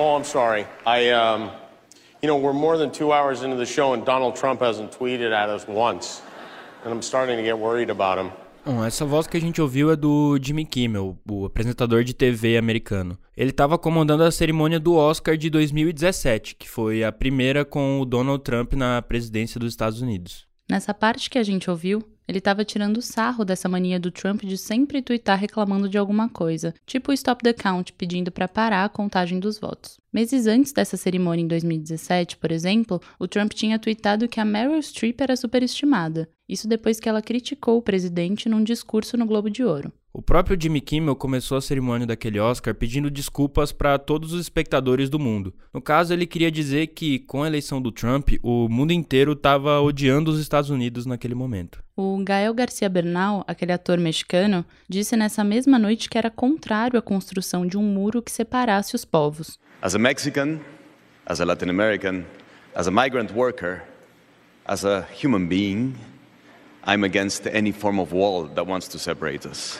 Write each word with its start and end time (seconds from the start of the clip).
Oh, 0.00 0.14
I'm 0.14 0.22
sorry. 0.22 0.64
I, 0.86 1.10
um, 1.10 1.50
you 2.22 2.28
know, 2.28 2.36
we're 2.36 2.52
more 2.52 2.78
than 2.78 2.92
two 2.92 3.12
hours 3.12 3.42
into 3.42 3.56
the 3.56 3.66
show 3.66 3.94
and 3.94 4.04
Donald 4.04 4.36
Trump 4.36 4.60
hasn't 4.60 4.92
tweeted 4.92 5.32
at 5.32 5.48
us 5.48 5.66
once. 5.66 6.22
And 6.84 6.94
I'm 6.94 7.02
starting 7.02 7.36
to 7.36 7.42
get 7.42 7.58
worried 7.58 7.90
about 7.90 8.16
him. 8.16 8.30
Bom, 8.64 8.84
essa 8.84 9.04
voz 9.04 9.26
que 9.26 9.36
a 9.36 9.40
gente 9.40 9.60
ouviu 9.60 9.90
é 9.90 9.96
do 9.96 10.38
Jimmy 10.40 10.64
Kimmel, 10.64 11.18
o 11.28 11.46
apresentador 11.46 12.04
de 12.04 12.14
TV 12.14 12.56
americano. 12.56 13.18
Ele 13.36 13.50
estava 13.50 13.76
comandando 13.76 14.22
a 14.22 14.30
cerimônia 14.30 14.78
do 14.78 14.94
Oscar 14.94 15.36
de 15.36 15.50
2017, 15.50 16.54
que 16.54 16.70
foi 16.70 17.02
a 17.02 17.10
primeira 17.10 17.64
com 17.64 18.00
o 18.00 18.04
Donald 18.04 18.44
Trump 18.44 18.74
na 18.74 19.02
presidência 19.02 19.58
dos 19.58 19.72
Estados 19.72 20.00
Unidos. 20.00 20.46
Nessa 20.70 20.94
parte 20.94 21.28
que 21.28 21.38
a 21.40 21.42
gente 21.42 21.68
ouviu, 21.68 22.04
ele 22.28 22.38
estava 22.38 22.64
tirando 22.64 23.00
sarro 23.00 23.44
dessa 23.44 23.68
mania 23.68 23.98
do 23.98 24.10
Trump 24.10 24.42
de 24.42 24.58
sempre 24.58 25.00
twittar 25.00 25.38
reclamando 25.38 25.88
de 25.88 25.96
alguma 25.96 26.28
coisa, 26.28 26.74
tipo 26.84 27.10
o 27.10 27.14
Stop 27.14 27.42
the 27.42 27.54
Count 27.54 27.94
pedindo 27.94 28.30
para 28.30 28.46
parar 28.46 28.84
a 28.84 28.88
contagem 28.88 29.40
dos 29.40 29.58
votos. 29.58 29.98
Meses 30.18 30.48
antes 30.48 30.72
dessa 30.72 30.96
cerimônia 30.96 31.44
em 31.44 31.46
2017, 31.46 32.38
por 32.38 32.50
exemplo, 32.50 33.00
o 33.20 33.28
Trump 33.28 33.52
tinha 33.52 33.78
tweetado 33.78 34.26
que 34.26 34.40
a 34.40 34.44
Meryl 34.44 34.82
Streep 34.82 35.20
era 35.20 35.36
superestimada. 35.36 36.28
Isso 36.48 36.66
depois 36.66 36.98
que 36.98 37.08
ela 37.08 37.22
criticou 37.22 37.78
o 37.78 37.82
presidente 37.82 38.48
num 38.48 38.64
discurso 38.64 39.16
no 39.16 39.24
Globo 39.24 39.48
de 39.48 39.62
Ouro. 39.62 39.92
O 40.12 40.20
próprio 40.20 40.60
Jimmy 40.60 40.80
Kimmel 40.80 41.14
começou 41.14 41.56
a 41.56 41.60
cerimônia 41.60 42.04
daquele 42.04 42.40
Oscar 42.40 42.74
pedindo 42.74 43.08
desculpas 43.08 43.70
para 43.70 43.96
todos 43.96 44.32
os 44.32 44.40
espectadores 44.40 45.08
do 45.08 45.20
mundo. 45.20 45.54
No 45.72 45.80
caso, 45.80 46.12
ele 46.12 46.26
queria 46.26 46.50
dizer 46.50 46.88
que, 46.88 47.20
com 47.20 47.44
a 47.44 47.46
eleição 47.46 47.80
do 47.80 47.92
Trump, 47.92 48.30
o 48.42 48.68
mundo 48.68 48.92
inteiro 48.92 49.34
estava 49.34 49.80
odiando 49.80 50.32
os 50.32 50.40
Estados 50.40 50.68
Unidos 50.68 51.06
naquele 51.06 51.36
momento. 51.36 51.80
O 51.96 52.18
Gael 52.24 52.54
Garcia 52.54 52.88
Bernal, 52.88 53.44
aquele 53.46 53.70
ator 53.70 53.98
mexicano, 53.98 54.64
disse 54.88 55.16
nessa 55.16 55.44
mesma 55.44 55.78
noite 55.78 56.08
que 56.08 56.18
era 56.18 56.28
contrário 56.28 56.98
à 56.98 57.02
construção 57.02 57.64
de 57.64 57.78
um 57.78 57.84
muro 57.84 58.20
que 58.20 58.32
separasse 58.32 58.96
os 58.96 59.04
povos. 59.04 59.60
As 59.80 59.94
a 59.94 59.98
Mexican, 59.98 60.64
as 61.28 61.38
a 61.38 61.46
Latin 61.46 61.70
American, 61.70 62.26
as 62.74 62.88
a 62.88 62.90
migrant 62.90 63.30
worker, 63.30 63.84
as 64.66 64.82
a 64.82 65.02
human 65.04 65.48
being, 65.48 65.96
I'm 66.82 67.04
against 67.04 67.46
any 67.46 67.70
form 67.70 68.00
of 68.00 68.12
wall 68.12 68.44
that 68.44 68.66
wants 68.66 68.88
to 68.88 68.98
separate 68.98 69.46
us. 69.46 69.78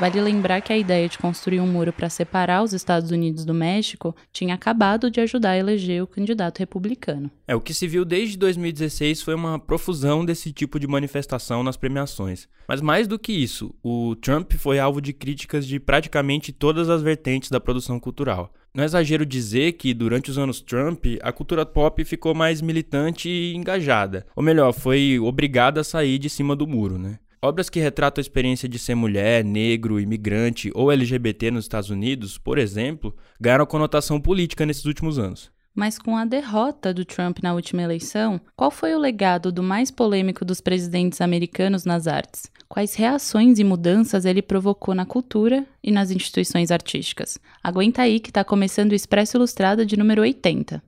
Vale 0.00 0.20
lembrar 0.20 0.60
que 0.60 0.72
a 0.72 0.76
ideia 0.76 1.08
de 1.08 1.16
construir 1.18 1.60
um 1.60 1.68
muro 1.68 1.92
para 1.92 2.10
separar 2.10 2.64
os 2.64 2.72
Estados 2.72 3.12
Unidos 3.12 3.44
do 3.44 3.54
México 3.54 4.14
tinha 4.32 4.54
acabado 4.54 5.08
de 5.08 5.20
ajudar 5.20 5.50
a 5.50 5.58
eleger 5.58 6.02
o 6.02 6.06
candidato 6.06 6.58
republicano. 6.58 7.30
É, 7.46 7.54
o 7.54 7.60
que 7.60 7.72
se 7.72 7.86
viu 7.86 8.04
desde 8.04 8.36
2016 8.36 9.22
foi 9.22 9.34
uma 9.34 9.56
profusão 9.56 10.24
desse 10.24 10.52
tipo 10.52 10.80
de 10.80 10.88
manifestação 10.88 11.62
nas 11.62 11.76
premiações. 11.76 12.48
Mas 12.66 12.80
mais 12.80 13.06
do 13.06 13.18
que 13.18 13.32
isso, 13.32 13.72
o 13.84 14.16
Trump 14.16 14.54
foi 14.54 14.80
alvo 14.80 15.00
de 15.00 15.12
críticas 15.12 15.64
de 15.64 15.78
praticamente 15.78 16.52
todas 16.52 16.90
as 16.90 17.00
vertentes 17.00 17.48
da 17.48 17.60
produção 17.60 18.00
cultural. 18.00 18.52
Não 18.74 18.82
é 18.82 18.86
exagero 18.86 19.24
dizer 19.24 19.74
que, 19.74 19.94
durante 19.94 20.32
os 20.32 20.38
anos 20.38 20.60
Trump, 20.60 21.04
a 21.22 21.30
cultura 21.30 21.64
pop 21.64 22.04
ficou 22.04 22.34
mais 22.34 22.60
militante 22.60 23.28
e 23.28 23.54
engajada. 23.54 24.26
Ou 24.34 24.42
melhor, 24.42 24.72
foi 24.72 25.16
obrigada 25.20 25.82
a 25.82 25.84
sair 25.84 26.18
de 26.18 26.28
cima 26.28 26.56
do 26.56 26.66
muro, 26.66 26.98
né? 26.98 27.20
Obras 27.44 27.68
que 27.68 27.78
retratam 27.78 28.22
a 28.22 28.24
experiência 28.24 28.66
de 28.66 28.78
ser 28.78 28.94
mulher, 28.94 29.44
negro, 29.44 30.00
imigrante 30.00 30.70
ou 30.74 30.90
LGBT 30.90 31.50
nos 31.50 31.66
Estados 31.66 31.90
Unidos, 31.90 32.38
por 32.38 32.56
exemplo, 32.56 33.14
ganharam 33.38 33.66
conotação 33.66 34.18
política 34.18 34.64
nesses 34.64 34.86
últimos 34.86 35.18
anos. 35.18 35.52
Mas 35.74 35.98
com 35.98 36.16
a 36.16 36.24
derrota 36.24 36.94
do 36.94 37.04
Trump 37.04 37.40
na 37.42 37.52
última 37.52 37.82
eleição, 37.82 38.40
qual 38.56 38.70
foi 38.70 38.94
o 38.94 38.98
legado 38.98 39.52
do 39.52 39.62
mais 39.62 39.90
polêmico 39.90 40.42
dos 40.42 40.62
presidentes 40.62 41.20
americanos 41.20 41.84
nas 41.84 42.06
artes? 42.06 42.50
Quais 42.66 42.94
reações 42.94 43.58
e 43.58 43.64
mudanças 43.64 44.24
ele 44.24 44.40
provocou 44.40 44.94
na 44.94 45.04
cultura 45.04 45.66
e 45.82 45.90
nas 45.90 46.10
instituições 46.10 46.70
artísticas? 46.70 47.36
Aguenta 47.62 48.00
aí 48.00 48.20
que 48.20 48.30
está 48.30 48.42
começando 48.42 48.92
o 48.92 48.94
Expresso 48.94 49.36
Ilustrada 49.36 49.84
de 49.84 49.98
número 49.98 50.22
80. 50.22 50.82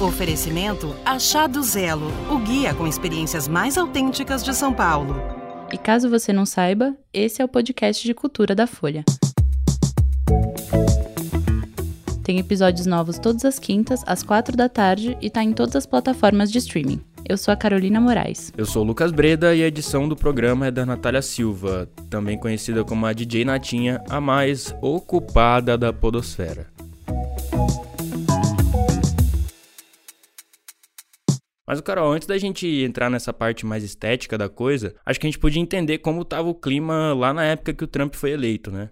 Oferecimento 0.00 0.94
Achado 1.04 1.60
Zelo, 1.60 2.12
o 2.30 2.38
guia 2.38 2.72
com 2.72 2.86
experiências 2.86 3.48
mais 3.48 3.76
autênticas 3.76 4.44
de 4.44 4.54
São 4.54 4.72
Paulo. 4.72 5.37
E 5.70 5.76
caso 5.76 6.08
você 6.08 6.32
não 6.32 6.46
saiba, 6.46 6.96
esse 7.12 7.42
é 7.42 7.44
o 7.44 7.48
podcast 7.48 8.06
de 8.06 8.14
cultura 8.14 8.54
da 8.54 8.66
Folha. 8.66 9.04
Tem 12.24 12.38
episódios 12.38 12.86
novos 12.86 13.18
todas 13.18 13.44
as 13.44 13.58
quintas, 13.58 14.02
às 14.06 14.22
quatro 14.22 14.56
da 14.56 14.68
tarde 14.68 15.16
e 15.20 15.30
tá 15.30 15.42
em 15.42 15.52
todas 15.52 15.76
as 15.76 15.86
plataformas 15.86 16.50
de 16.50 16.58
streaming. 16.58 17.00
Eu 17.26 17.36
sou 17.36 17.52
a 17.52 17.56
Carolina 17.56 18.00
Moraes. 18.00 18.52
Eu 18.56 18.64
sou 18.64 18.82
o 18.82 18.86
Lucas 18.86 19.12
Breda 19.12 19.54
e 19.54 19.62
a 19.62 19.66
edição 19.66 20.08
do 20.08 20.16
programa 20.16 20.66
é 20.66 20.70
da 20.70 20.86
Natália 20.86 21.20
Silva, 21.20 21.88
também 22.08 22.38
conhecida 22.38 22.84
como 22.84 23.04
a 23.04 23.12
DJ 23.12 23.44
Natinha, 23.44 24.02
a 24.08 24.20
mais 24.20 24.74
ocupada 24.80 25.76
da 25.76 25.92
podosfera. 25.92 26.77
Mas, 31.68 31.82
Carol, 31.82 32.10
antes 32.10 32.26
da 32.26 32.38
gente 32.38 32.66
entrar 32.66 33.10
nessa 33.10 33.30
parte 33.30 33.66
mais 33.66 33.84
estética 33.84 34.38
da 34.38 34.48
coisa, 34.48 34.94
acho 35.04 35.20
que 35.20 35.26
a 35.26 35.28
gente 35.28 35.38
podia 35.38 35.60
entender 35.60 35.98
como 35.98 36.22
estava 36.22 36.48
o 36.48 36.54
clima 36.54 37.12
lá 37.12 37.34
na 37.34 37.44
época 37.44 37.74
que 37.74 37.84
o 37.84 37.86
Trump 37.86 38.14
foi 38.14 38.30
eleito, 38.30 38.70
né? 38.70 38.88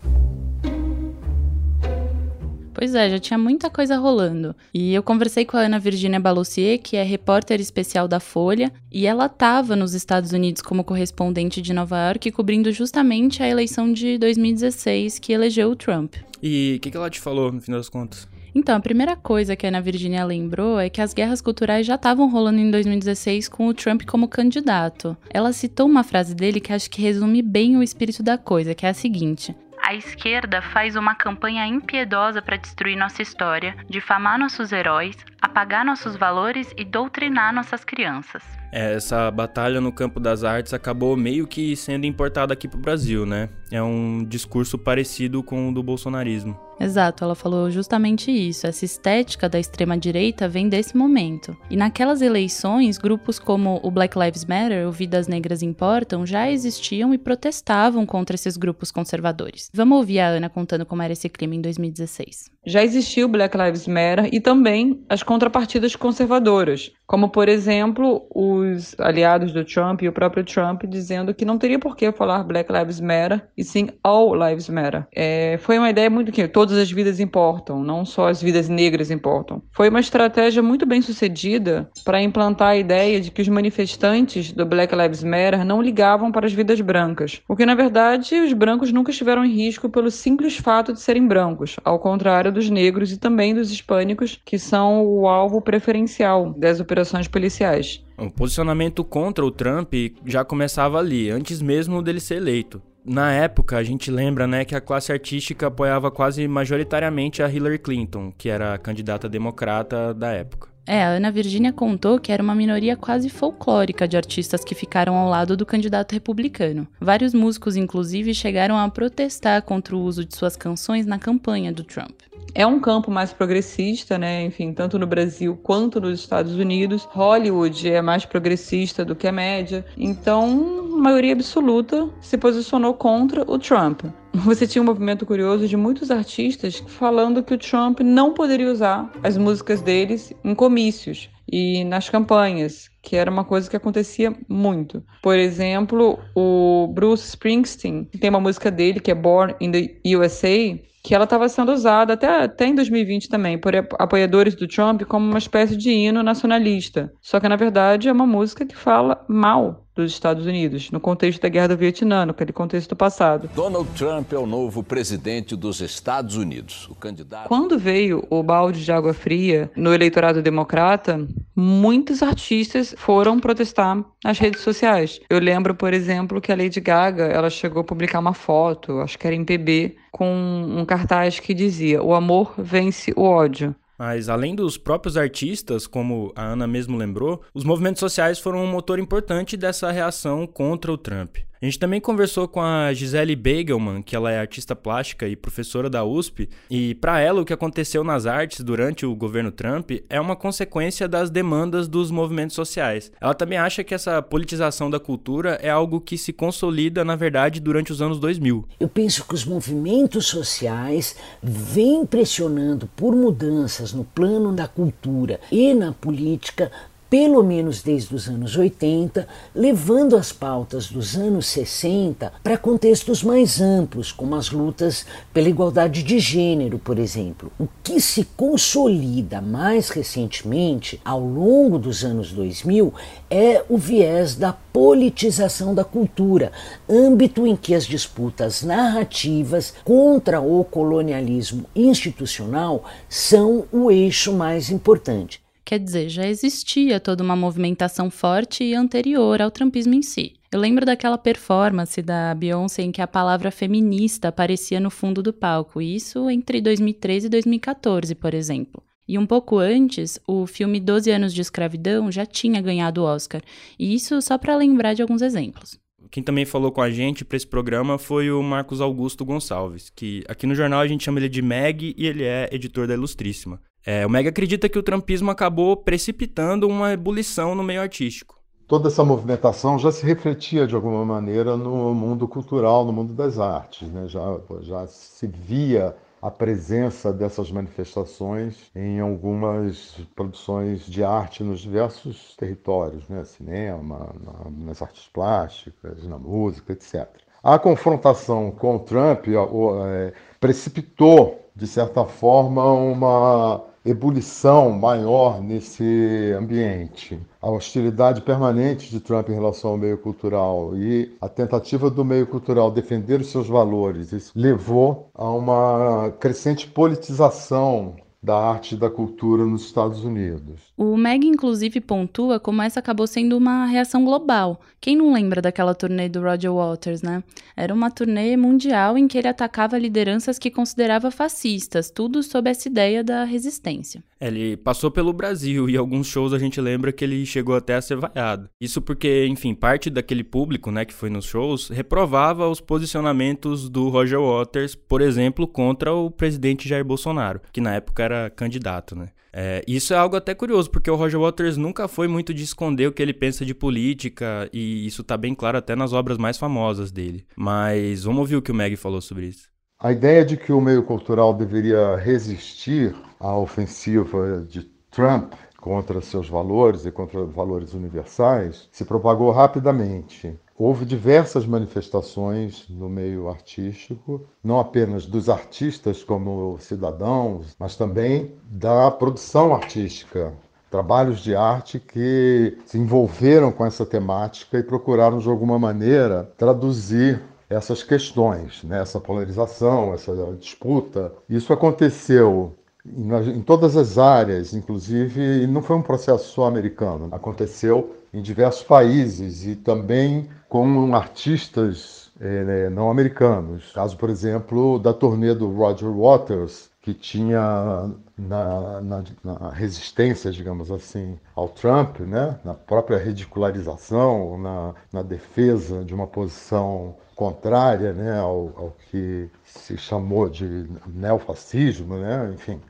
Pois 2.75 2.95
é, 2.95 3.09
já 3.09 3.19
tinha 3.19 3.39
muita 3.39 3.71
coisa 3.71 3.97
rolando. 3.97 4.55
E 4.75 4.93
eu 4.93 5.03
conversei 5.03 5.47
com 5.47 5.57
a 5.57 5.61
Ana 5.61 5.79
Virginia 5.79 6.21
Balussier, 6.21 6.79
que 6.79 6.99
é 6.99 7.03
repórter 7.03 7.63
especial 7.63 8.07
da 8.07 8.21
Folha, 8.21 8.71
e 8.93 9.07
ela 9.07 9.25
estava 9.25 9.75
nos 9.75 9.95
Estados 9.95 10.33
Unidos 10.33 10.61
como 10.61 10.85
correspondente 10.85 11.63
de 11.63 11.73
Nova 11.73 12.09
York, 12.09 12.31
cobrindo 12.31 12.71
justamente 12.73 13.43
a 13.43 13.49
eleição 13.49 13.91
de 13.91 14.19
2016 14.19 15.19
que 15.19 15.33
elegeu 15.33 15.71
o 15.71 15.77
Trump. 15.77 16.17
E 16.43 16.75
o 16.77 16.81
que, 16.81 16.91
que 16.91 16.97
ela 16.99 17.09
te 17.09 17.21
falou, 17.21 17.51
no 17.51 17.63
fim 17.63 17.73
das 17.73 17.89
contas? 17.89 18.29
Então, 18.59 18.75
a 18.75 18.81
primeira 18.81 19.15
coisa 19.15 19.55
que 19.55 19.67
a 19.67 19.69
Ana 19.69 19.83
Virginia 19.83 20.25
lembrou 20.25 20.81
é 20.81 20.89
que 20.89 21.03
as 21.03 21.13
guerras 21.13 21.43
culturais 21.43 21.87
já 21.87 21.97
estavam 21.97 22.27
rolando 22.27 22.59
em 22.59 22.71
2016 22.71 23.51
com 23.51 23.67
o 23.67 23.75
Trump 23.75 24.05
como 24.07 24.27
candidato. 24.27 25.15
Ela 25.29 25.53
citou 25.53 25.87
uma 25.87 26.03
frase 26.03 26.35
dele 26.35 26.59
que 26.59 26.73
acho 26.73 26.89
que 26.89 27.03
resume 27.03 27.43
bem 27.43 27.77
o 27.77 27.83
espírito 27.83 28.23
da 28.23 28.39
coisa, 28.39 28.75
que 28.75 28.87
é 28.87 28.89
a 28.89 28.95
seguinte: 28.95 29.55
a 29.83 29.95
esquerda 29.95 30.63
faz 30.63 30.97
uma 30.97 31.15
campanha 31.15 31.67
impiedosa 31.67 32.41
para 32.41 32.57
destruir 32.57 32.97
nossa 32.97 33.21
história, 33.21 33.77
difamar 33.91 34.39
nossos 34.39 34.73
heróis, 34.73 35.17
apagar 35.41 35.85
nossos 35.85 36.17
valores 36.17 36.73
e 36.79 36.85
doutrinar 36.85 37.53
nossas 37.53 37.85
crianças. 37.85 38.43
É, 38.73 38.95
essa 38.95 39.31
batalha 39.31 39.81
no 39.81 39.93
campo 39.93 40.21
das 40.21 40.45
artes 40.45 40.75
acabou 40.75 41.17
meio 41.17 41.47
que 41.47 41.77
sendo 41.77 42.07
importada 42.07 42.53
aqui 42.53 42.69
para 42.69 42.79
o 42.79 42.83
Brasil, 42.83 43.25
né? 43.25 43.49
É 43.71 43.83
um 43.83 44.25
discurso 44.25 44.79
parecido 44.79 45.43
com 45.43 45.69
o 45.69 45.75
do 45.75 45.83
bolsonarismo. 45.83 46.59
Exato, 46.79 47.25
ela 47.25 47.35
falou 47.35 47.71
justamente 47.71 48.31
isso. 48.31 48.67
Essa 48.67 48.85
estética 48.85 49.49
da 49.49 49.59
extrema-direita 49.59 50.47
vem 50.47 50.69
desse 50.69 50.97
momento. 50.97 51.57
E 51.71 51.77
naquelas 51.77 52.21
eleições, 52.21 52.99
grupos 52.99 53.39
como 53.39 53.81
o 53.83 53.91
Black 53.91 54.19
Lives 54.19 54.45
Matter, 54.45 54.87
o 54.87 54.93
Vidas 54.93 55.27
Negras 55.27 55.63
Importam, 55.63 56.27
já 56.27 56.51
existiam 56.51 57.15
e 57.15 57.19
protestavam 57.19 58.05
contra 58.05 58.35
esses 58.35 58.57
grupos 58.57 58.91
conservadores. 58.91 59.71
Vamos 59.73 59.99
ouvir 59.99 60.21
a 60.21 60.29
Ana 60.29 60.51
contando 60.51 60.85
como 60.85 61.03
era 61.03 61.13
esse 61.13 61.29
clima 61.29 61.55
em 61.55 61.61
2016. 61.61 62.51
Já 62.67 62.85
existiu 62.85 63.27
o 63.27 63.31
Black 63.31 63.57
Lives 63.57 63.87
Matter 63.87 64.29
e 64.31 64.41
também 64.41 65.03
as 65.09 65.23
contrapartidas 65.23 65.97
conservadoras, 65.97 66.93
como, 67.07 67.29
por 67.29 67.49
exemplo, 67.49 68.27
os 68.35 68.95
aliados 68.99 69.53
do 69.53 69.65
Trump 69.65 70.03
e 70.03 70.09
o 70.09 70.13
próprio 70.13 70.45
Trump 70.45 70.85
dizendo 70.85 71.35
que 71.35 71.45
não 71.45 71.59
teria 71.59 71.79
por 71.79 71.97
que 71.97 72.11
falar 72.13 72.43
Black 72.43 72.73
Lives 72.73 73.01
Matter 73.01 73.47
e 73.57 73.63
sim 73.63 73.89
All 74.03 74.35
Lives 74.35 74.69
Matter. 74.69 75.07
É, 75.15 75.59
foi 75.61 75.79
uma 75.79 75.91
ideia 75.91 76.11
muito 76.11 76.33
que 76.33 76.49
todas 76.49 76.77
as 76.77 76.91
vidas 76.91 77.21
importam, 77.21 77.83
não 77.83 78.05
só 78.05 78.29
as 78.29 78.43
vidas 78.43 78.69
negras 78.69 79.11
importam. 79.11 79.63
Foi 79.73 79.89
uma 79.89 80.01
estratégia 80.01 80.63
muito 80.63 80.85
bem 80.85 81.01
sucedida 81.01 81.89
para 82.05 82.23
implantar 82.23 82.69
a 82.69 82.77
ideia 82.77 83.21
de 83.21 83.31
que 83.31 83.43
os 83.43 83.49
manifestantes 83.49 84.53
do 84.53 84.67
Black 84.67 84.95
Lives 84.95 85.23
Matter 85.23 85.65
não 85.65 85.83
ligavam 85.83 86.33
para 86.33 86.47
as 86.47 86.53
vidas 86.53 86.81
brancas, 86.81 87.41
porque 87.47 87.67
na 87.67 87.75
verdade 87.75 88.35
os 88.41 88.53
brancos 88.53 88.93
nunca 88.93 89.11
estiveram 89.11 89.45
em 89.45 89.53
risco 89.53 89.89
pelo 89.89 90.11
simples 90.11 90.57
fato 90.57 90.93
de 90.93 91.01
serem 91.01 91.27
brancos, 91.27 91.77
ao 91.85 91.99
contrário 91.99 92.51
dos 92.51 92.69
negros 92.69 93.13
e 93.13 93.19
também 93.19 93.55
dos 93.55 93.71
hispânicos, 93.71 94.41
que 94.45 94.59
são 94.59 95.05
o 95.05 95.29
alvo 95.29 95.61
preferencial 95.61 96.55
das 96.57 96.81
operações 96.97 97.29
policiais. 97.29 98.03
O 98.17 98.31
posicionamento 98.31 99.05
contra 99.05 99.45
o 99.45 99.51
Trump 99.51 99.93
já 100.25 100.43
começava 100.45 100.99
ali, 100.99 101.31
antes 101.31 101.61
mesmo 101.61 102.03
dele 102.03 102.21
ser 102.21 102.37
eleito. 102.37 102.81
Na 103.05 103.31
época, 103.31 103.77
a 103.77 103.85
gente 103.85 104.11
lembra 104.11 104.47
né, 104.47 104.65
que 104.65 104.75
a 104.75 104.81
classe 104.81 105.13
artística 105.13 105.67
apoiava 105.67 106.11
quase 106.11 106.49
majoritariamente 106.49 107.43
a 107.43 107.49
Hillary 107.49 107.79
Clinton, 107.79 108.33
que 108.37 108.49
era 108.49 108.75
a 108.75 108.79
candidata 108.79 109.29
democrata 109.29 110.15
da 110.15 110.33
época. 110.33 110.76
É, 110.87 111.03
a 111.03 111.09
Ana 111.09 111.33
Virginia 111.33 111.73
contou 111.73 112.21
que 112.21 112.31
era 112.31 112.43
uma 112.43 112.55
minoria 112.55 112.97
quase 112.97 113.29
folclórica 113.29 114.07
de 114.07 114.17
artistas 114.17 114.65
que 114.65 114.75
ficaram 114.75 115.17
ao 115.17 115.29
lado 115.29 115.57
do 115.57 115.67
candidato 115.67 116.13
republicano. 116.13 116.87
Vários 117.01 117.35
músicos, 117.35 117.75
inclusive, 117.75 118.33
chegaram 118.33 118.79
a 118.79 118.89
protestar 118.89 119.63
contra 119.63 119.97
o 119.97 120.01
uso 120.01 120.25
de 120.25 120.37
suas 120.37 120.57
canções 120.57 121.05
na 121.05 121.19
campanha 121.19 121.73
do 121.73 121.83
Trump. 121.83 122.21
É 122.55 122.67
um 122.67 122.81
campo 122.81 123.11
mais 123.11 123.33
progressista, 123.33 124.17
né? 124.17 124.45
Enfim, 124.45 124.73
tanto 124.73 124.99
no 124.99 125.07
Brasil 125.07 125.59
quanto 125.63 126.01
nos 126.01 126.21
Estados 126.21 126.55
Unidos. 126.55 127.07
Hollywood 127.11 127.91
é 127.91 128.01
mais 128.01 128.25
progressista 128.25 129.05
do 129.05 129.15
que 129.15 129.27
a 129.27 129.33
média. 129.33 129.85
Então, 129.97 130.89
a 130.95 131.03
maioria 131.03 131.33
absoluta 131.33 132.09
se 132.21 132.39
posicionou 132.39 132.95
contra 132.95 133.43
o 133.43 133.59
Trump. 133.59 134.05
você 134.45 134.67
tinha 134.67 134.83
um 134.83 134.85
movimento 134.85 135.25
curioso 135.25 135.67
de 135.67 135.77
muitos 135.77 136.11
artistas 136.11 136.83
falando 136.87 137.43
que 137.43 137.55
o 137.55 137.59
Trump 137.59 138.01
não 138.01 138.35
poderia 138.35 138.71
usar 138.71 139.11
as 139.23 139.37
músicas 139.37 139.81
deles 139.81 140.33
em 140.45 140.55
comícios 140.55 141.31
e 141.51 141.85
nas 141.85 142.11
campanhas, 142.11 142.91
que 143.03 143.17
era 143.17 143.31
uma 143.31 143.45
coisa 143.45 143.71
que 143.71 143.77
acontecia 143.77 144.35
muito. 144.49 145.03
Por 145.23 145.37
exemplo, 145.37 146.19
o 146.35 146.93
Bruce 146.93 147.29
Springsteen 147.29 148.05
tem 148.21 148.31
uma 148.31 148.41
música 148.41 148.71
dele 148.71 149.01
que 149.01 149.11
é 149.11 149.15
Born 149.15 149.55
in 149.61 149.71
the 149.71 150.17
USA, 150.17 150.79
que 151.05 151.15
ela 151.15 151.25
estava 151.25 151.49
sendo 151.49 151.73
usada 151.73 152.15
até, 152.15 152.27
até 152.27 152.67
em 152.67 152.75
2020 152.75 153.29
também 153.29 153.57
por 153.57 153.73
apoiadores 153.77 154.57
do 154.57 154.67
Trump 154.67 155.03
como 155.03 155.25
uma 155.25 155.39
espécie 155.39 155.77
de 155.77 155.91
hino 155.91 156.23
nacionalista. 156.23 157.13
Só 157.23 157.39
que 157.39 157.49
na 157.49 157.57
verdade 157.57 158.09
é 158.09 158.13
uma 158.13 158.27
música 158.27 158.67
que 158.67 158.77
fala 158.77 159.25
mal 159.29 159.86
dos 159.97 160.13
Estados 160.13 160.45
Unidos, 160.45 160.91
no 160.91 161.01
contexto 161.01 161.41
da 161.41 161.49
Guerra 161.49 161.69
do 161.69 161.77
Vietnã, 161.77 162.27
naquele 162.27 162.53
contexto 162.53 162.95
passado. 162.95 163.49
Donald 163.55 163.89
Trump 163.97 164.31
é 164.33 164.39
o 164.39 164.47
novo 164.47 164.83
presidente 164.83 165.57
dos 165.57 165.81
Estados 165.81 166.37
Unidos. 166.37 166.87
O 166.91 166.95
candidato. 166.95 167.49
Quando 167.49 167.79
veio 167.79 168.23
o 168.29 168.43
balde 168.43 168.85
de 168.85 168.93
água 168.93 169.15
fria 169.15 169.71
no 169.75 169.95
eleitorado 169.95 170.43
democrata, 170.43 171.27
muitos 171.55 172.23
artistas 172.23 172.95
foram 172.99 173.41
protestar 173.41 174.05
nas 174.23 174.39
redes 174.39 174.61
sociais. 174.61 175.21
Eu 175.31 175.39
lembro, 175.39 175.75
por 175.75 175.95
exemplo, 175.95 176.41
que 176.41 176.53
a 176.53 176.57
Lady 176.57 176.81
Gaga, 176.81 177.25
ela 177.25 177.49
chegou 177.49 177.81
a 177.81 177.85
publicar 177.85 178.19
uma 178.19 178.35
foto, 178.35 179.01
acho 179.01 179.19
que 179.19 179.27
era 179.27 179.35
em 179.35 179.45
PB, 179.45 179.97
com 180.13 180.27
um 180.29 180.85
cartaz 180.85 181.41
que 181.41 181.55
dizia: 181.55 182.03
"O 182.03 182.15
amor 182.15 182.55
vence 182.59 183.13
o 183.17 183.23
ódio". 183.23 183.75
Mas 183.99 184.29
além 184.29 184.55
dos 184.55 184.77
próprios 184.77 185.17
artistas, 185.17 185.87
como 185.87 186.33
a 186.37 186.45
Ana 186.45 186.67
mesmo 186.67 186.97
lembrou, 186.97 187.43
os 187.55 187.65
movimentos 187.65 188.01
sociais 188.01 188.39
foram 188.39 188.63
um 188.63 188.67
motor 188.67 188.99
importante 188.99 189.57
dessa 189.57 189.91
reação 189.91 190.47
contra 190.47 190.93
o 190.93 190.99
Trump. 190.99 191.39
A 191.67 191.69
gente 191.69 191.81
também 191.81 192.01
conversou 192.01 192.47
com 192.47 192.63
a 192.63 192.95
Gisele 192.95 193.35
Begelman, 193.35 194.01
que 194.01 194.15
ela 194.15 194.31
é 194.31 194.39
artista 194.39 194.77
plástica 194.77 195.27
e 195.27 195.35
professora 195.35 195.91
da 195.91 196.05
USP, 196.05 196.49
e 196.71 196.95
para 196.95 197.19
ela 197.19 197.41
o 197.41 197.45
que 197.45 197.53
aconteceu 197.53 198.05
nas 198.05 198.25
artes 198.25 198.61
durante 198.61 199.05
o 199.05 199.17
governo 199.17 199.51
Trump 199.51 199.91
é 200.09 200.21
uma 200.21 200.37
consequência 200.37 201.09
das 201.09 201.29
demandas 201.29 201.89
dos 201.89 202.09
movimentos 202.13 202.55
sociais. 202.55 203.11
Ela 203.21 203.35
também 203.35 203.59
acha 203.59 203.83
que 203.83 203.93
essa 203.93 204.23
politização 204.23 204.89
da 204.89 205.01
cultura 205.01 205.59
é 205.61 205.69
algo 205.69 206.01
que 206.01 206.17
se 206.17 206.33
consolida, 206.33 207.05
na 207.05 207.17
verdade, 207.17 207.59
durante 207.59 207.91
os 207.91 208.01
anos 208.01 208.21
2000. 208.21 208.65
Eu 208.79 208.89
penso 208.89 209.27
que 209.27 209.35
os 209.35 209.45
movimentos 209.45 210.27
sociais 210.27 211.17
vêm 211.43 212.07
pressionando 212.07 212.89
por 212.95 213.13
mudanças 213.13 213.93
no 213.93 214.05
plano 214.05 214.53
da 214.53 214.69
cultura 214.69 215.41
e 215.51 215.75
na 215.75 215.91
política 215.91 216.71
pelo 217.09 217.43
menos 217.43 217.83
desde 217.83 218.15
os 218.15 218.29
anos 218.29 218.57
80, 218.57 219.27
levando 219.55 220.17
as 220.17 220.33
pautas 220.33 220.89
dos 220.89 221.17
anos 221.17 221.47
60 221.47 222.33
para 222.43 222.59
contextos 222.59 223.23
mais 223.23 223.61
amplos, 223.61 224.11
como 224.11 224.35
as 224.35 224.51
lutas 224.51 225.07
pela 225.33 225.49
igualdade 225.49 226.03
de 226.03 226.19
gênero, 226.19 226.79
por 226.79 226.99
exemplo. 226.99 227.53
O 227.59 227.69
que 227.83 228.01
se 228.01 228.25
consolida 228.37 229.41
mais 229.41 229.89
recentemente, 229.89 231.01
ao 231.05 231.21
longo 231.21 231.79
dos 231.79 232.05
anos 232.05 232.33
2000, 232.33 232.93
é 233.31 233.65
o 233.69 233.79
viés 233.79 234.35
da 234.35 234.53
politização 234.53 235.75
da 235.75 235.85
cultura, 235.85 236.53
âmbito 236.89 237.47
em 237.47 237.57
que 237.57 237.75
as 237.75 237.87
disputas 237.87 238.63
narrativas 238.63 239.73
contra 239.85 240.41
o 240.41 240.65
colonialismo 240.65 241.67
institucional 241.75 242.85
são 243.09 243.65
o 243.73 243.91
eixo 243.91 244.33
mais 244.33 244.71
importante. 244.71 245.46
Quer 245.67 245.81
dizer, 245.81 246.09
já 246.09 246.29
existia 246.29 247.01
toda 247.01 247.25
uma 247.25 247.35
movimentação 247.35 248.09
forte 248.09 248.63
e 248.63 248.73
anterior 248.73 249.43
ao 249.43 249.51
trumpismo 249.51 249.95
em 249.95 250.01
si. 250.01 250.35
Eu 250.53 250.61
lembro 250.61 250.87
daquela 250.87 251.19
performance 251.19 252.01
da 252.01 252.33
Beyoncé 252.37 252.83
em 252.83 252.93
que 252.93 253.03
a 253.03 253.07
palavra 253.09 253.51
feminista 253.51 254.29
aparecia 254.29 254.79
no 254.79 254.91
fundo 254.91 255.25
do 255.25 255.33
palco, 255.33 255.83
isso 255.83 256.31
entre 256.31 256.61
2013 256.61 257.27
e 257.27 257.31
2014, 257.31 258.15
por 258.15 258.33
exemplo. 258.33 258.81
E 259.09 259.19
um 259.19 259.27
pouco 259.27 259.59
antes, 259.59 260.21
o 260.25 260.47
filme 260.47 260.79
12 260.79 261.11
anos 261.11 261.35
de 261.35 261.41
escravidão 261.41 262.13
já 262.13 262.25
tinha 262.25 262.63
ganhado 262.63 263.03
o 263.03 263.05
Oscar, 263.05 263.43
e 263.77 263.93
isso 263.93 264.23
só 264.23 264.39
para 264.39 264.57
lembrar 264.57 264.95
de 264.95 265.03
alguns 265.03 265.21
exemplos. 265.21 265.81
Quem 266.13 266.23
também 266.23 266.45
falou 266.45 266.71
com 266.71 266.81
a 266.81 266.91
gente 266.91 267.25
para 267.25 267.37
esse 267.37 267.47
programa 267.47 267.99
foi 267.99 268.31
o 268.31 268.41
Marcos 268.41 268.81
Augusto 268.81 269.25
Gonçalves, 269.25 269.91
que 269.91 270.23
aqui 270.29 270.47
no 270.47 270.55
jornal 270.55 270.79
a 270.79 270.87
gente 270.87 271.03
chama 271.03 271.19
ele 271.19 271.29
de 271.29 271.43
Meg 271.43 271.93
e 271.99 272.07
ele 272.07 272.23
é 272.23 272.49
editor 272.53 272.87
da 272.87 272.95
Ilustríssima. 272.95 273.61
É, 273.89 274.05
o 274.05 274.11
Meg 274.11 274.27
acredita 274.27 274.69
que 274.69 274.77
o 274.77 274.83
trumpismo 274.83 275.31
acabou 275.31 275.77
precipitando 275.77 276.67
uma 276.67 276.93
ebulição 276.93 277.55
no 277.55 277.63
meio 277.63 277.81
artístico. 277.81 278.37
Toda 278.67 278.89
essa 278.89 279.05
movimentação 279.05 279.79
já 279.79 279.93
se 279.93 280.05
refletia 280.05 280.67
de 280.67 280.75
alguma 280.75 281.05
maneira 281.05 281.57
no 281.57 281.95
mundo 281.95 282.27
cultural, 282.27 282.85
no 282.85 282.93
mundo 282.93 283.13
das 283.13 283.39
artes. 283.39 283.89
Né? 283.89 284.09
Já, 284.09 284.41
já 284.63 284.89
se 284.89 285.29
via 285.29 285.95
a 286.21 286.33
presença 286.33 287.13
dessas 287.13 287.53
manifestações 287.53 288.57
em 288.75 288.99
algumas 288.99 289.97
produções 290.17 290.85
de 290.85 291.05
arte 291.05 291.45
nos 291.45 291.61
diversos 291.61 292.35
territórios, 292.35 293.09
né? 293.09 293.25
cinema, 293.25 294.13
na, 294.21 294.51
nas 294.67 294.83
artes 294.83 295.09
plásticas, 295.13 296.05
na 296.09 296.19
música, 296.19 296.73
etc. 296.73 297.07
A 297.41 297.57
confrontação 297.57 298.51
com 298.51 298.75
o 298.75 298.81
Trump 298.81 299.29
é, 299.29 300.13
precipitou, 300.41 301.41
de 301.55 301.69
certa 301.69 302.05
forma, 302.05 302.65
uma 302.73 303.63
ebulição 303.87 304.71
maior 304.71 305.41
nesse 305.41 306.35
ambiente. 306.39 307.19
A 307.41 307.49
hostilidade 307.51 308.21
permanente 308.23 308.91
de 308.91 308.99
Trump 308.99 309.29
em 309.29 309.35
relação 309.35 309.71
ao 309.71 309.79
meio 309.79 309.97
cultural 309.99 310.77
e 310.77 311.17
a 311.21 311.29
tentativa 311.29 311.89
do 311.89 312.05
meio 312.05 312.27
cultural 312.27 312.71
defender 312.71 313.21
os 313.21 313.31
seus 313.31 313.47
valores 313.47 314.13
isso 314.13 314.33
levou 314.35 315.09
a 315.15 315.31
uma 315.31 316.13
crescente 316.19 316.67
politização 316.67 317.95
da 318.23 318.37
arte 318.37 318.75
e 318.75 318.79
da 318.79 318.91
cultura 318.91 319.45
nos 319.45 319.67
Estados 319.67 320.05
Unidos. 320.05 320.61
O 320.77 320.97
Meg, 320.97 321.27
inclusive, 321.27 321.81
pontua 321.81 322.41
como 322.41 322.63
essa 322.63 322.81
acabou 322.81 323.07
sendo 323.07 323.37
uma 323.37 323.67
reação 323.67 324.05
global. 324.05 324.61
Quem 324.81 324.97
não 324.97 325.13
lembra 325.13 325.41
daquela 325.41 325.75
turnê 325.75 326.09
do 326.09 326.21
Roger 326.21 326.53
Waters, 326.53 327.03
né? 327.03 327.23
Era 327.57 327.73
uma 327.73 327.91
turnê 327.91 328.37
mundial 328.37 328.99
em 328.99 329.07
que 329.07 329.17
ele 329.17 329.29
atacava 329.29 329.79
lideranças 329.79 330.39
que 330.39 330.51
considerava 330.51 331.11
fascistas, 331.11 331.91
tudo 331.91 332.23
sob 332.23 332.51
essa 332.51 332.69
ideia 332.69 333.05
da 333.05 333.25
resistência. 333.25 334.03
Ele 334.21 334.57
passou 334.57 334.91
pelo 334.91 335.13
Brasil 335.13 335.69
e 335.69 335.77
alguns 335.77 336.07
shows 336.07 336.33
a 336.33 336.39
gente 336.39 336.61
lembra 336.61 336.93
que 336.93 337.05
ele 337.05 337.27
chegou 337.27 337.55
até 337.55 337.75
a 337.75 337.83
ser 337.83 337.97
vaiado. 337.97 338.49
Isso 338.61 338.81
porque, 338.81 339.27
enfim, 339.27 339.55
parte 339.55 339.91
daquele 339.91 340.25
público, 340.25 340.71
né, 340.71 340.85
que 340.85 340.95
foi 340.95 341.11
nos 341.11 341.27
shows, 341.27 341.69
reprovava 341.69 342.49
os 342.49 342.61
posicionamentos 342.61 343.69
do 343.69 343.89
Roger 343.89 344.21
Waters, 344.21 344.75
por 344.75 345.01
exemplo, 345.03 345.47
contra 345.47 345.93
o 345.93 346.11
presidente 346.11 346.69
Jair 346.69 346.85
Bolsonaro, 346.85 347.41
que 347.53 347.61
na 347.61 347.75
época 347.75 348.03
era 348.03 348.31
candidato, 348.31 348.97
né? 348.97 349.11
É, 349.39 349.63
isso 349.69 349.93
é 349.93 349.97
algo 349.99 350.17
até 350.17 350.35
curioso, 350.35 350.71
porque 350.71 350.91
o 350.91 350.97
Roger 350.97 351.21
Waters 351.21 351.59
nunca 351.59 351.87
foi 351.87 352.09
muito 352.09 352.33
de 352.33 352.43
esconder 352.43 352.87
o 352.87 352.93
que 352.93 353.03
ele 353.03 353.13
pensa 353.13 353.45
de 353.45 353.55
política, 353.55 354.49
e 354.51 354.87
isso 354.87 355.05
tá 355.05 355.15
bem 355.15 355.35
claro 355.35 355.59
até 355.59 355.77
nas 355.77 355.93
obras 355.93 356.17
mais 356.17 356.39
famosas 356.39 356.91
dele. 356.91 357.27
Mas 357.37 358.05
vamos 358.05 358.21
ouvir 358.21 358.37
o 358.37 358.43
que 358.43 358.51
o 358.51 358.55
Meg 358.55 358.77
falou 358.77 359.03
sobre 359.03 359.27
isso. 359.27 359.55
A 359.79 359.93
ideia 359.93 360.25
de 360.25 360.39
que 360.39 360.53
o 360.53 360.61
meio 360.61 360.83
cultural 360.83 361.35
deveria 361.35 361.97
resistir 361.97 362.97
à 363.21 363.37
ofensiva 363.37 364.41
de 364.49 364.63
Trump 364.91 365.35
contra 365.61 366.01
seus 366.01 366.31
valores 366.31 366.87
e 366.87 366.91
contra 366.91 367.27
valores 367.27 367.75
universais 367.75 368.71
se 368.73 368.87
propagou 368.87 369.31
rapidamente. 369.31 370.35
Houve 370.57 370.87
diversas 370.87 371.45
manifestações 371.45 372.65
no 372.71 372.89
meio 372.89 373.29
artístico, 373.29 374.27
não 374.43 374.59
apenas 374.59 375.05
dos 375.05 375.29
artistas 375.29 376.03
como 376.03 376.57
cidadãos, 376.59 377.55
mas 377.59 377.77
também 377.77 378.35
da 378.45 378.91
produção 378.91 379.55
artística. 379.55 380.33
Trabalhos 380.71 381.21
de 381.21 381.37
arte 381.37 381.79
que 381.79 382.57
se 382.65 382.79
envolveram 382.79 383.53
com 383.53 383.67
essa 383.67 383.85
temática 383.85 384.59
e 384.59 384.63
procuraram, 384.63 385.19
de 385.19 385.29
alguma 385.29 385.59
maneira, 385.59 386.33
traduzir 386.39 387.23
essas 387.49 387.83
questões, 387.83 388.63
né? 388.65 388.81
essa 388.81 389.01
polarização, 389.01 389.95
essa 389.95 390.15
disputa. 390.39 391.13
Isso 391.29 391.53
aconteceu 391.53 392.53
em, 392.85 393.41
todas 393.41 393.77
as 393.77 393.99
áreas, 393.99 394.55
inclusive, 394.55 395.47
não 395.47 395.63
foi 395.63 395.77
um 395.77 395.83
processo 395.83 396.33
só 396.33 396.47
americano, 396.47 397.09
aconteceu 397.11 397.97
em 398.13 398.23
diversos 398.23 398.63
países 398.63 399.45
e 399.47 399.57
também 399.57 400.29
com 400.49 400.95
artistas 400.95 402.11
é, 402.21 402.71
não 402.71 402.91
americanos. 402.91 403.73
Caso, 403.73 403.97
por 403.97 404.09
exemplo, 404.09 404.79
da 404.79 404.93
turnê 404.93 405.35
do 405.35 405.51
Roger 405.51 405.91
Waters, 405.91 406.71
que 406.81 406.95
tinha 406.95 407.91
na, 408.17 408.81
na, 408.81 409.05
na, 409.25 409.51
resistência, 409.51 410.31
digamos 410.31 410.71
assim, 410.71 411.19
ao 411.35 411.49
Trump, 411.49 411.99
né? 412.01 412.39
na 412.45 412.55
própria 412.55 412.97
ridicularização, 412.97 414.39
na, 414.39 414.75
na 414.93 415.03
defesa 415.03 415.85
de 415.85 415.93
uma 415.93 416.07
posição 416.07 416.95
contrária 417.17 417.95
né? 417.95 418.21
ao, 418.21 418.53
ao 418.57 418.77
que 418.91 419.29
se 419.43 419.77
chamou 419.79 420.29
de 420.29 420.67
neofascismo, 420.87 421.97
né? 421.97 422.31
enfim. 422.33 422.61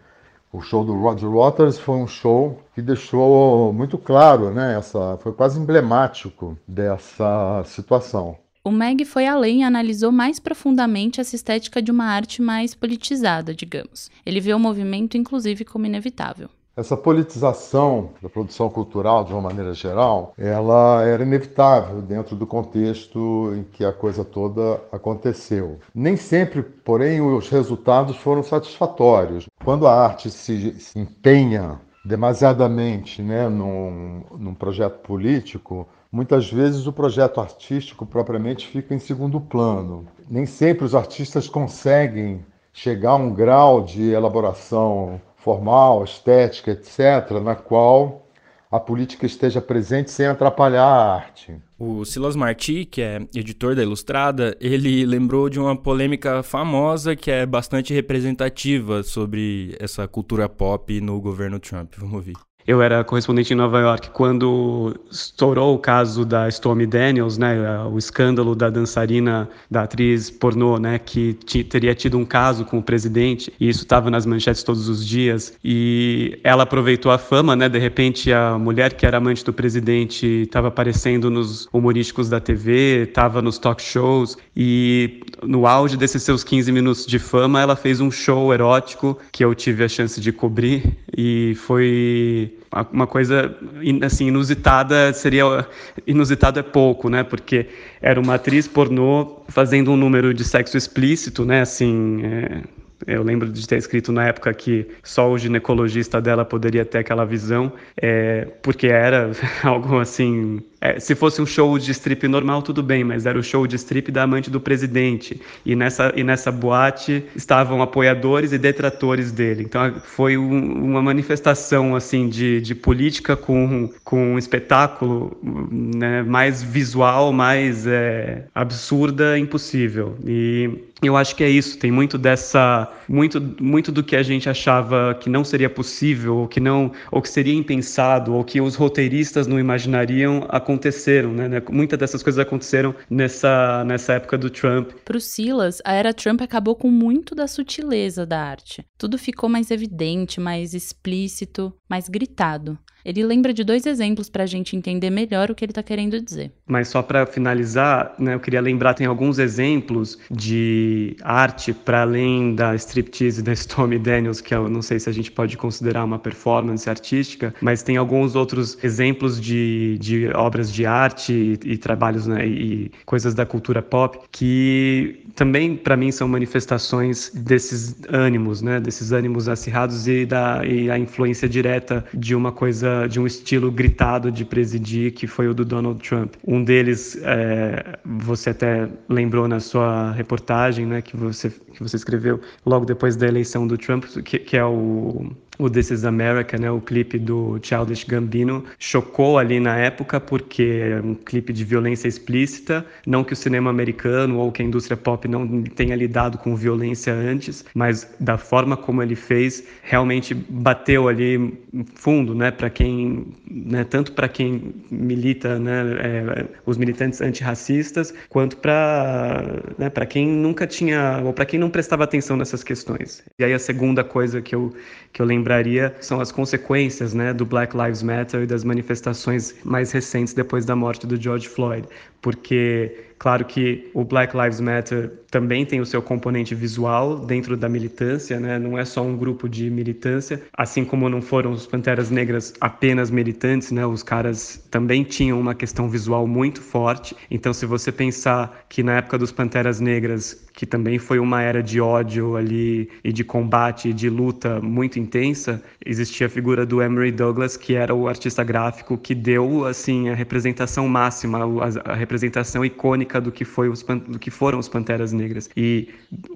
O 0.53 0.63
show 0.63 0.85
do 0.85 0.95
Roger 0.95 1.29
Waters 1.29 1.79
foi 1.79 1.97
um 1.97 2.07
show 2.07 2.59
que 2.75 2.81
deixou 2.81 3.73
muito 3.73 3.99
claro, 3.99 4.51
né? 4.51 4.79
Essa, 4.79 5.19
foi 5.19 5.33
quase 5.33 5.61
emblemático 5.61 6.57
dessa 6.67 7.63
situação. 7.67 8.39
O 8.65 8.71
Meg 8.71 9.05
foi 9.05 9.27
além 9.27 9.61
e 9.61 9.65
analisou 9.65 10.11
mais 10.11 10.41
profundamente 10.41 11.21
essa 11.21 11.37
estética 11.37 11.83
de 11.83 11.91
uma 11.91 12.07
arte 12.07 12.41
mais 12.41 12.75
politizada, 12.75 13.55
digamos. 13.55 14.11
Ele 14.25 14.41
vê 14.41 14.55
o 14.55 14.59
movimento, 14.59 15.19
inclusive, 15.19 15.65
como 15.65 15.87
inevitável. 15.87 16.49
Essa 16.77 16.95
politização 16.95 18.11
da 18.21 18.29
produção 18.29 18.69
cultural, 18.69 19.25
de 19.25 19.33
uma 19.33 19.41
maneira 19.41 19.73
geral, 19.73 20.35
ela 20.37 21.03
era 21.03 21.23
inevitável 21.23 22.03
dentro 22.03 22.37
do 22.37 22.47
contexto 22.47 23.55
em 23.57 23.63
que 23.63 23.83
a 23.83 23.95
coisa 23.95 24.23
toda 24.23 24.83
aconteceu. 24.93 25.79
Nem 25.95 26.19
sempre, 26.19 26.63
porém, 26.63 27.23
os 27.23 27.49
resultados 27.49 28.19
foram 28.19 28.43
satisfatórios. 28.43 29.47
Quando 29.65 29.87
a 29.87 29.95
arte 29.95 30.31
se 30.31 30.77
empenha 30.95 31.81
demasiadamente 32.05 33.23
né, 33.23 33.49
num, 33.49 34.23
num 34.39 34.55
projeto 34.55 34.99
político, 34.99 35.89
muitas 36.13 36.53
vezes 36.53 36.87
o 36.87 36.93
projeto 36.93 37.41
artístico 37.41 38.05
propriamente 38.05 38.69
fica 38.69 38.95
em 38.95 38.99
segundo 38.99 39.41
plano. 39.41 40.07
Nem 40.29 40.45
sempre 40.45 40.85
os 40.85 40.95
artistas 40.95 41.49
conseguem 41.49 42.45
chegar 42.71 43.13
a 43.13 43.17
um 43.17 43.33
grau 43.33 43.83
de 43.83 44.11
elaboração 44.11 45.19
formal, 45.47 46.03
estética, 46.03 46.73
etc., 46.73 47.41
na 47.41 47.55
qual 47.55 48.27
a 48.69 48.81
política 48.81 49.25
esteja 49.27 49.61
presente 49.61 50.11
sem 50.11 50.27
atrapalhar 50.27 50.83
a 50.83 51.15
arte. 51.15 51.57
O 51.79 52.05
Silas 52.05 52.35
Marti, 52.35 52.85
que 52.85 53.01
é 53.01 53.21
editor 53.33 53.77
da 53.77 53.83
Ilustrada, 53.83 54.57
ele 54.61 55.07
lembrou 55.07 55.49
de 55.49 55.61
uma 55.61 55.77
polêmica 55.77 56.43
famosa 56.43 57.15
que 57.15 57.31
é 57.31 57.47
bastante 57.47 57.95
representativa 57.95 59.05
sobre 59.05 59.77
essa 59.79 60.09
cultura 60.09 60.49
pop 60.49 61.01
no 61.01 61.21
governo 61.21 61.61
Trump. 61.61 61.95
Vamos 61.97 62.15
ouvir. 62.15 62.46
Eu 62.67 62.83
era 62.83 63.05
correspondente 63.05 63.53
em 63.53 63.57
Nova 63.57 63.79
York 63.79 64.11
quando 64.11 64.93
estourou 65.09 65.77
o 65.77 65.79
caso 65.79 66.25
da 66.25 66.49
Stormy 66.49 66.85
Daniels, 66.85 67.39
né, 67.39 67.55
o 67.85 67.97
escândalo 67.97 68.57
da 68.57 68.69
dançarina, 68.69 69.49
da 69.71 69.85
atriz 69.85 70.31
pornô, 70.31 70.77
né, 70.77 70.99
que 70.99 71.35
teria 71.63 71.95
tido 71.95 72.19
um 72.19 72.25
caso 72.25 72.65
com 72.65 72.79
o 72.79 72.83
presidente, 72.83 73.53
e 73.61 73.69
isso 73.69 73.83
estava 73.83 74.11
nas 74.11 74.27
manchetes 74.27 74.65
todos 74.65 74.89
os 74.89 75.07
dias, 75.07 75.57
e 75.63 76.41
ela 76.43 76.65
aproveitou 76.65 77.13
a 77.13 77.19
fama, 77.19 77.55
né, 77.55 77.69
de 77.69 77.79
repente 77.79 78.33
a 78.33 78.59
mulher 78.59 78.95
que 78.95 79.07
era 79.07 79.19
amante 79.19 79.45
do 79.45 79.53
presidente 79.53 80.27
estava 80.27 80.67
aparecendo 80.67 81.31
nos 81.31 81.69
humorísticos 81.73 82.29
da 82.29 82.41
TV, 82.41 83.05
estava 83.05 83.41
nos 83.41 83.59
talk 83.59 83.81
shows, 83.81 84.37
e 84.57 85.21
no 85.41 85.69
auge 85.69 85.97
desses 85.97 86.25
seus 86.25 86.43
15 86.43 86.73
minutos 86.73 87.07
de 87.07 87.21
fama, 87.21 87.61
ela 87.61 87.77
fez 87.77 88.01
um 88.01 88.11
show 88.11 88.53
erótico 88.53 89.17
que 89.31 89.45
eu 89.45 89.55
tive 89.55 89.85
a 89.85 89.89
chance 89.89 90.21
de 90.21 90.33
cobrir, 90.33 90.97
e 91.17 91.55
foi 91.55 92.56
uma 92.93 93.07
coisa 93.07 93.57
assim 94.05 94.29
inusitada 94.29 95.13
seria 95.13 95.67
inusitado 96.07 96.59
é 96.59 96.63
pouco, 96.63 97.09
né? 97.09 97.23
Porque 97.23 97.69
era 98.01 98.21
uma 98.21 98.35
atriz 98.35 98.67
pornô 98.67 99.43
fazendo 99.49 99.93
um 99.93 99.97
número 99.97 100.35
de 100.35 100.45
sexo 100.45 100.77
explícito, 100.77 101.45
né? 101.45 101.61
Assim, 101.61 102.21
é, 102.25 102.63
eu 103.07 103.23
lembro 103.23 103.51
de 103.51 103.67
ter 103.67 103.77
escrito 103.77 104.11
na 104.11 104.27
época 104.27 104.53
que 104.55 104.87
só 105.03 105.31
o 105.31 105.39
ginecologista 105.39 106.21
dela 106.21 106.45
poderia 106.45 106.85
ter 106.85 106.99
aquela 106.99 107.25
visão, 107.25 107.73
é, 108.01 108.49
porque 108.63 108.87
era 108.87 109.31
algo 109.63 109.99
assim 109.99 110.61
é, 110.81 111.01
se 111.01 111.15
fosse 111.15 111.41
um 111.41 111.47
show 111.47 111.79
de 111.79 111.91
strip 111.91 112.27
normal, 112.29 112.63
tudo 112.63 112.83
bem, 112.83 113.03
mas 113.03 113.27
era 113.27 113.39
o 113.39 113.43
show 113.43 113.67
de 113.67 113.77
strip 113.77 114.11
da 114.11 114.23
amante 114.23 114.51
do 114.51 114.61
presidente. 114.61 115.41
E 115.65 115.75
nessa, 115.75 116.13
e 116.15 116.23
nessa 116.23 116.53
boate 116.53 117.25
estavam 117.35 117.81
apoiadores 117.83 118.53
e 118.53 118.59
detratores 118.59 119.33
dele. 119.33 119.63
Então 119.63 119.95
foi 120.05 120.37
um, 120.37 120.85
uma 120.85 121.03
manifestação 121.03 121.97
assim 121.97 122.29
de, 122.29 122.61
de 122.61 122.75
política 122.75 123.37
com, 123.37 123.91
com 124.05 124.35
um 124.35 124.39
espetáculo 124.39 125.37
né, 125.43 126.23
mais 126.23 126.63
visual, 126.63 127.33
mais 127.33 127.87
é, 127.87 128.45
absurda, 128.55 129.39
impossível. 129.39 130.17
E 130.27 130.71
eu 131.03 131.17
acho 131.17 131.37
que 131.37 131.45
é 131.45 131.49
isso. 131.49 131.79
Tem 131.79 131.91
muito 131.91 132.17
dessa, 132.17 132.91
muito, 133.09 133.41
muito 133.61 133.93
do 133.93 134.03
que 134.03 134.17
a 134.17 134.23
gente 134.23 134.49
achava 134.49 135.17
que 135.21 135.29
não 135.29 135.45
seria 135.45 135.69
possível, 135.69 136.37
ou 136.39 136.49
que 136.49 136.59
não, 136.59 136.91
ou 137.11 137.21
que 137.21 137.29
seria 137.29 137.55
impensado, 137.55 138.35
ou 138.35 138.43
que 138.43 138.61
os 138.61 138.75
roteiristas 138.75 139.47
não 139.47 139.59
imaginariam 139.59 140.47
aconteceram, 140.67 141.33
né? 141.33 141.49
né? 141.49 141.63
Muitas 141.71 141.97
dessas 141.97 142.23
coisas 142.23 142.45
aconteceram 142.45 142.93
nessa, 143.09 143.85
nessa 143.85 144.15
época 144.15 144.37
do 144.37 144.51
Trump. 144.51 144.91
Para 145.05 145.17
o 145.17 145.21
Silas, 145.21 145.81
a 145.85 145.95
era 145.95 146.13
Trump 146.13 146.43
acabou 146.43 146.75
com 146.75 146.91
muito 146.91 147.35
da 147.35 147.47
sutileza 147.47 148.27
da 148.27 148.41
arte. 148.43 148.85
Tudo 148.99 149.17
ficou 149.17 149.49
mais 149.49 149.71
evidente, 149.71 150.41
mais 150.41 150.75
explícito, 150.75 151.73
mais 151.89 152.09
gritado. 152.09 152.77
Ele 153.07 153.25
lembra 153.25 153.55
de 153.55 153.63
dois 153.63 153.87
exemplos 153.87 154.29
para 154.29 154.43
a 154.43 154.47
gente 154.47 154.75
entender 154.75 155.11
melhor 155.11 155.49
o 155.49 155.55
que 155.55 155.65
ele 155.65 155.71
está 155.71 155.83
querendo 155.83 156.21
dizer. 156.21 156.51
Mas 156.67 156.89
só 156.89 157.03
para 157.03 157.25
finalizar, 157.25 158.13
né, 158.19 158.35
eu 158.35 158.41
queria 158.41 158.61
lembrar, 158.61 158.95
tem 158.95 159.07
alguns 159.07 159.39
exemplos 159.39 160.19
de 160.29 161.17
arte 161.23 161.73
para 161.73 162.03
além 162.03 162.57
da 162.57 162.75
striptease 162.75 163.45
da 163.45 163.53
Stormy 163.53 163.97
Daniels, 164.01 164.41
que 164.41 164.53
eu 164.53 164.69
não 164.69 164.83
sei 164.83 164.99
se 164.99 165.09
a 165.09 165.13
gente 165.13 165.31
pode 165.31 165.57
considerar 165.57 166.05
uma 166.05 166.19
performance 166.19 166.91
artística, 166.91 167.55
mas 167.61 167.81
tem 167.81 167.97
alguns 167.97 168.35
outros 168.35 168.77
exemplos 168.83 169.41
de, 169.41 169.97
de 170.01 170.29
obras 170.35 170.73
de 170.73 170.85
arte 170.85 171.33
e, 171.33 171.73
e 171.75 171.79
trabalhos 171.79 172.27
né, 172.27 172.45
e 172.45 172.91
coisas 173.05 173.35
da 173.35 173.47
cultura 173.47 173.81
pop 173.81 174.19
que 174.33 175.23
também 175.37 175.77
para 175.77 175.97
mim 175.97 176.11
são 176.11 176.27
manifestações 176.27 177.31
desses 177.35 177.95
ânimos, 178.09 178.63
né, 178.63 178.81
desses 178.81 179.13
ânimos 179.13 179.49
acirrados 179.49 180.09
e 180.09 180.25
da 180.25 180.67
e 180.67 180.91
a 180.91 180.99
influência 180.99 181.49
direta 181.49 182.05
de 182.13 182.35
uma 182.35 182.51
coisa, 182.51 182.96
de 183.07 183.21
um 183.21 183.27
estilo 183.27 183.71
gritado 183.71 184.31
de 184.31 184.45
presidir 184.45 185.13
que 185.13 185.27
foi 185.27 185.49
o 185.49 185.55
do 185.55 185.65
Donald 185.65 186.01
Trump. 186.01 186.35
Um 186.47 186.63
deles, 186.65 187.19
é, 187.23 187.99
você 188.05 188.51
até 188.51 188.89
lembrou 189.09 189.47
na 189.47 189.61
sua 189.61 190.13
reportagem, 190.13 190.87
né, 190.87 191.03
que 191.03 191.17
você 191.17 191.51
que 191.51 191.83
você 191.83 191.97
escreveu 191.97 192.41
logo 192.65 192.87
depois 192.87 193.17
da 193.17 193.27
eleição 193.27 193.67
do 193.67 193.77
Trump, 193.77 194.05
que, 194.25 194.39
que 194.39 194.57
é 194.57 194.65
o 194.65 195.31
o 195.59 195.71
This 195.71 195.91
Is 195.91 196.05
America, 196.05 196.59
né, 196.59 196.71
o 196.71 196.81
clipe 196.81 197.19
do 197.19 197.59
Childish 197.63 198.05
Gambino, 198.05 198.65
chocou 198.79 199.39
ali 199.39 199.61
na 199.61 199.77
época 199.77 200.21
porque 200.21 200.81
é 200.83 201.01
um 201.01 201.15
clipe 201.15 201.53
de 201.53 201.65
violência 201.65 202.09
explícita, 202.09 202.85
não 203.07 203.25
que 203.25 203.33
o 203.33 203.37
cinema 203.37 203.71
americano 203.71 204.39
ou 204.39 204.53
que 204.53 204.63
a 204.63 204.65
indústria 204.65 204.97
pop 204.97 205.27
não 205.29 205.63
tenha 205.63 205.97
lidado 205.97 206.39
com 206.39 206.55
violência 206.57 207.13
antes, 207.13 207.65
mas 207.75 208.09
da 208.21 208.37
forma 208.37 208.77
como 208.77 209.03
ele 209.03 209.17
fez, 209.17 209.65
realmente 209.83 210.35
bateu 210.35 211.09
ali 211.09 211.59
fundo, 211.95 212.35
né, 212.35 212.51
para 212.51 212.71
quem, 212.71 213.27
né, 213.51 213.85
tanto 213.85 214.13
para 214.13 214.29
quem 214.29 214.75
milita, 214.91 215.59
né, 215.59 215.83
é, 216.01 216.47
os 216.65 216.77
militantes 216.77 217.21
antirracistas, 217.21 218.13
quanto 218.29 218.57
para 218.57 219.63
né, 219.79 219.91
para 219.91 220.07
quem 220.07 220.27
nunca 220.29 220.67
tinha 220.67 221.21
ou 221.25 221.33
para 221.33 221.45
quem 221.45 221.59
não 221.59 221.71
prestava 221.71 222.05
atenção 222.05 222.37
nessas 222.37 222.63
questões. 222.63 223.23
E 223.39 223.45
aí 223.45 223.53
a 223.53 223.59
segunda 223.59 224.05
coisa 224.05 224.41
que 224.41 224.55
eu 224.55 224.73
que 225.13 225.23
eu 225.23 225.27
lembraria 225.47 225.95
são 226.01 226.21
as 226.21 226.33
consequências 226.33 227.15
né, 227.15 227.33
do 227.33 227.47
Black 227.47 227.77
Lives 227.77 228.03
Matter 228.03 228.43
e 228.43 228.47
das 228.47 228.65
manifestações 228.65 229.55
mais 229.65 229.93
recentes 229.93 230.35
depois 230.35 230.65
da 230.65 230.75
morte 230.75 231.07
do 231.07 231.21
George 231.21 231.49
Floyd, 231.49 231.87
porque 232.21 233.06
Claro 233.19 233.45
que 233.45 233.91
o 233.95 234.05
Black 234.05 234.37
Lives 234.37 234.61
Matter 234.61 235.11
também 235.31 235.65
tem 235.65 235.81
o 235.81 235.87
seu 235.87 236.03
componente 236.03 236.55
visual 236.55 237.19
dentro 237.19 237.57
da 237.57 237.69
militância, 237.69 238.39
né? 238.39 238.59
não 238.59 238.79
é 238.79 238.85
só 238.85 239.03
um 239.03 239.17
grupo 239.17 239.49
de 239.49 239.71
militância, 239.71 240.43
assim 240.57 240.85
como 240.85 241.09
não 241.09 241.23
foram 241.23 241.51
os 241.53 241.67
Panteras 241.67 242.11
Negras 242.11 242.55
apenas 242.61 243.11
militantes, 243.11 243.73
né? 243.73 243.87
os 243.87 244.03
caras 244.03 244.63
também 244.71 245.03
tinham 245.03 245.41
uma 245.41 245.55
questão 245.55 245.89
visual 245.89 246.27
muito 246.27 246.61
forte. 246.61 247.17
Então, 247.31 247.53
se 247.53 247.65
você 247.65 247.91
pensar 247.91 248.65
que 248.69 248.83
na 248.83 248.99
época 248.99 249.19
dos 249.19 249.33
Panteras 249.33 249.81
Negras, 249.81 250.47
que 250.53 250.67
também 250.67 250.99
foi 250.99 251.19
uma 251.19 251.43
era 251.43 251.63
de 251.63 251.81
ódio 251.81 252.37
ali 252.37 252.89
e 253.03 253.13
de 253.13 253.25
combate 253.25 253.91
e 253.91 253.93
de 253.93 254.09
luta 254.09 254.61
muito 254.61 254.99
intensa, 254.99 255.63
existia 255.85 256.27
a 256.27 256.31
figura 256.31 256.65
do 256.65 256.83
Emery 256.83 257.13
Douglas, 257.13 257.57
que 257.57 257.75
era 257.75 257.95
o 257.95 258.09
artista 258.09 258.45
gráfico 258.45 258.97
que 258.97 259.15
deu 259.15 259.65
assim 259.67 260.09
a 260.09 260.15
representação 260.15 260.89
máxima, 260.89 261.41
a 261.85 261.95
representação 261.95 262.65
icônica 262.65 263.06
do 263.21 263.33
que, 263.33 263.45
foi 263.45 263.69
os, 263.69 263.83
do 263.83 264.19
que 264.19 264.31
foram 264.31 264.59
os 264.59 264.69
Panteras 264.69 265.13
Negras. 265.13 265.49
E 265.57 265.89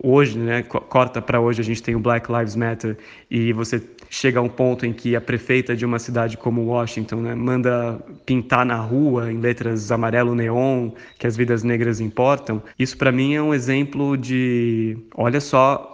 hoje, 0.03 0.39
né, 0.39 0.63
corta 0.63 1.21
para 1.21 1.41
hoje, 1.41 1.61
a 1.61 1.65
gente 1.65 1.83
tem 1.83 1.95
o 1.95 2.01
Black 2.01 2.31
Lives 2.31 2.57
Matter 2.57 2.97
e 3.31 3.53
você 3.53 3.83
chega 4.09 4.41
a 4.41 4.43
um 4.43 4.49
ponto 4.49 4.87
em 4.87 4.93
que 4.93 5.15
a 5.15 5.21
prefeita 5.21 5.77
de 5.77 5.85
uma 5.85 5.99
cidade 5.99 6.37
como 6.37 6.65
Washington 6.67 7.17
né, 7.17 7.35
manda 7.35 7.99
pintar 8.25 8.65
na 8.65 8.77
rua 8.77 9.31
em 9.33 9.39
letras 9.39 9.93
amarelo 9.93 10.35
neon 10.35 10.91
que 11.19 11.27
as 11.27 11.37
vidas 11.37 11.63
negras 11.63 12.01
importam. 12.01 12.63
Isso 12.79 12.97
para 12.97 13.13
mim 13.13 13.35
é 13.35 13.43
um 13.43 13.55
exemplo 13.55 14.17
de, 14.17 14.97
olha 15.15 15.41
só 15.41 15.91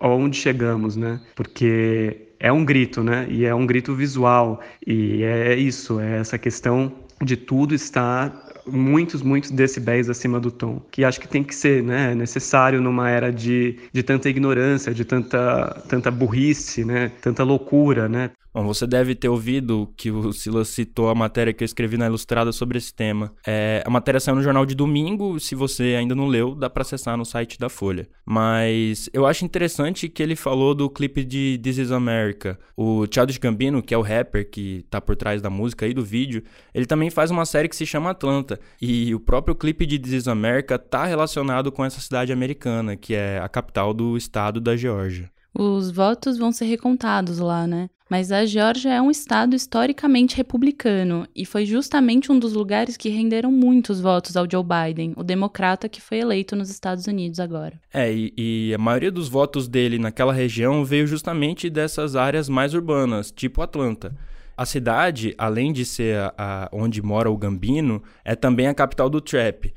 aonde 0.00 0.36
chegamos, 0.36 0.96
né? 0.96 1.20
Porque 1.34 2.28
é 2.38 2.52
um 2.52 2.64
grito, 2.64 3.02
né? 3.02 3.26
E 3.28 3.44
é 3.44 3.54
um 3.54 3.66
grito 3.66 3.94
visual. 3.94 4.60
E 4.86 5.22
é 5.22 5.54
isso, 5.54 6.00
é 6.00 6.18
essa 6.18 6.38
questão 6.38 6.92
de 7.22 7.36
tudo 7.36 7.74
estar 7.74 8.32
muitos, 8.66 9.22
muitos 9.22 9.50
decibéis 9.50 10.08
acima 10.08 10.40
do 10.40 10.50
tom, 10.50 10.80
que 10.90 11.04
acho 11.04 11.20
que 11.20 11.28
tem 11.28 11.42
que 11.42 11.54
ser 11.54 11.82
né, 11.82 12.14
necessário 12.14 12.80
numa 12.80 13.08
era 13.10 13.32
de, 13.32 13.78
de 13.92 14.02
tanta 14.02 14.28
ignorância, 14.28 14.92
de 14.94 15.04
tanta, 15.04 15.82
tanta 15.88 16.10
burrice, 16.10 16.84
né, 16.84 17.12
tanta 17.20 17.42
loucura, 17.42 18.08
né? 18.08 18.30
Bom, 18.54 18.64
você 18.64 18.86
deve 18.86 19.16
ter 19.16 19.28
ouvido 19.28 19.92
que 19.96 20.12
o 20.12 20.32
Silas 20.32 20.68
citou 20.68 21.08
a 21.08 21.14
matéria 21.14 21.52
que 21.52 21.64
eu 21.64 21.66
escrevi 21.66 21.96
na 21.96 22.06
Ilustrada 22.06 22.52
sobre 22.52 22.78
esse 22.78 22.94
tema. 22.94 23.34
É, 23.44 23.82
a 23.84 23.90
matéria 23.90 24.20
saiu 24.20 24.36
no 24.36 24.44
jornal 24.44 24.64
de 24.64 24.76
domingo, 24.76 25.40
se 25.40 25.56
você 25.56 25.96
ainda 25.98 26.14
não 26.14 26.28
leu, 26.28 26.54
dá 26.54 26.70
para 26.70 26.82
acessar 26.82 27.16
no 27.16 27.24
site 27.24 27.58
da 27.58 27.68
Folha. 27.68 28.06
Mas 28.24 29.10
eu 29.12 29.26
acho 29.26 29.44
interessante 29.44 30.08
que 30.08 30.22
ele 30.22 30.36
falou 30.36 30.72
do 30.72 30.88
clipe 30.88 31.24
de 31.24 31.58
This 31.60 31.78
Is 31.78 31.90
America. 31.90 32.56
O 32.76 33.06
Childish 33.12 33.38
Gambino, 33.38 33.82
que 33.82 33.92
é 33.92 33.98
o 33.98 34.02
rapper 34.02 34.48
que 34.48 34.86
tá 34.88 35.00
por 35.00 35.16
trás 35.16 35.42
da 35.42 35.50
música 35.50 35.84
e 35.88 35.92
do 35.92 36.04
vídeo, 36.04 36.44
ele 36.72 36.86
também 36.86 37.10
faz 37.10 37.32
uma 37.32 37.44
série 37.44 37.68
que 37.68 37.74
se 37.74 37.84
chama 37.84 38.10
Atlanta. 38.10 38.53
E 38.80 39.14
o 39.14 39.20
próprio 39.20 39.54
clipe 39.54 39.86
de 39.86 39.98
This 39.98 40.12
Is 40.12 40.28
America 40.28 40.78
tá 40.78 41.04
relacionado 41.04 41.70
com 41.70 41.84
essa 41.84 42.00
cidade 42.00 42.32
americana, 42.32 42.96
que 42.96 43.14
é 43.14 43.38
a 43.38 43.48
capital 43.48 43.94
do 43.94 44.16
estado 44.16 44.60
da 44.60 44.76
Geórgia. 44.76 45.30
Os 45.56 45.90
votos 45.90 46.36
vão 46.36 46.50
ser 46.50 46.64
recontados 46.64 47.38
lá, 47.38 47.66
né? 47.66 47.88
Mas 48.10 48.30
a 48.30 48.44
Geórgia 48.44 48.92
é 48.92 49.00
um 49.00 49.10
estado 49.10 49.56
historicamente 49.56 50.36
republicano 50.36 51.26
e 51.34 51.46
foi 51.46 51.64
justamente 51.64 52.30
um 52.30 52.38
dos 52.38 52.52
lugares 52.52 52.96
que 52.96 53.08
renderam 53.08 53.50
muitos 53.50 54.00
votos 54.00 54.36
ao 54.36 54.46
Joe 54.50 54.62
Biden, 54.62 55.14
o 55.16 55.22
democrata 55.22 55.88
que 55.88 56.00
foi 56.00 56.18
eleito 56.18 56.54
nos 56.54 56.70
Estados 56.70 57.06
Unidos 57.06 57.40
agora. 57.40 57.80
É, 57.92 58.12
e, 58.12 58.32
e 58.36 58.74
a 58.74 58.78
maioria 58.78 59.10
dos 59.10 59.28
votos 59.28 59.66
dele 59.66 59.98
naquela 59.98 60.32
região 60.32 60.84
veio 60.84 61.06
justamente 61.06 61.70
dessas 61.70 62.14
áreas 62.14 62.48
mais 62.48 62.74
urbanas, 62.74 63.32
tipo 63.32 63.62
Atlanta. 63.62 64.14
A 64.56 64.64
cidade, 64.64 65.34
além 65.36 65.72
de 65.72 65.84
ser 65.84 66.18
a, 66.18 66.34
a, 66.38 66.68
onde 66.72 67.02
mora 67.02 67.30
o 67.30 67.36
Gambino, 67.36 68.02
é 68.24 68.36
também 68.36 68.68
a 68.68 68.74
capital 68.74 69.10
do 69.10 69.20
trap. 69.20 69.74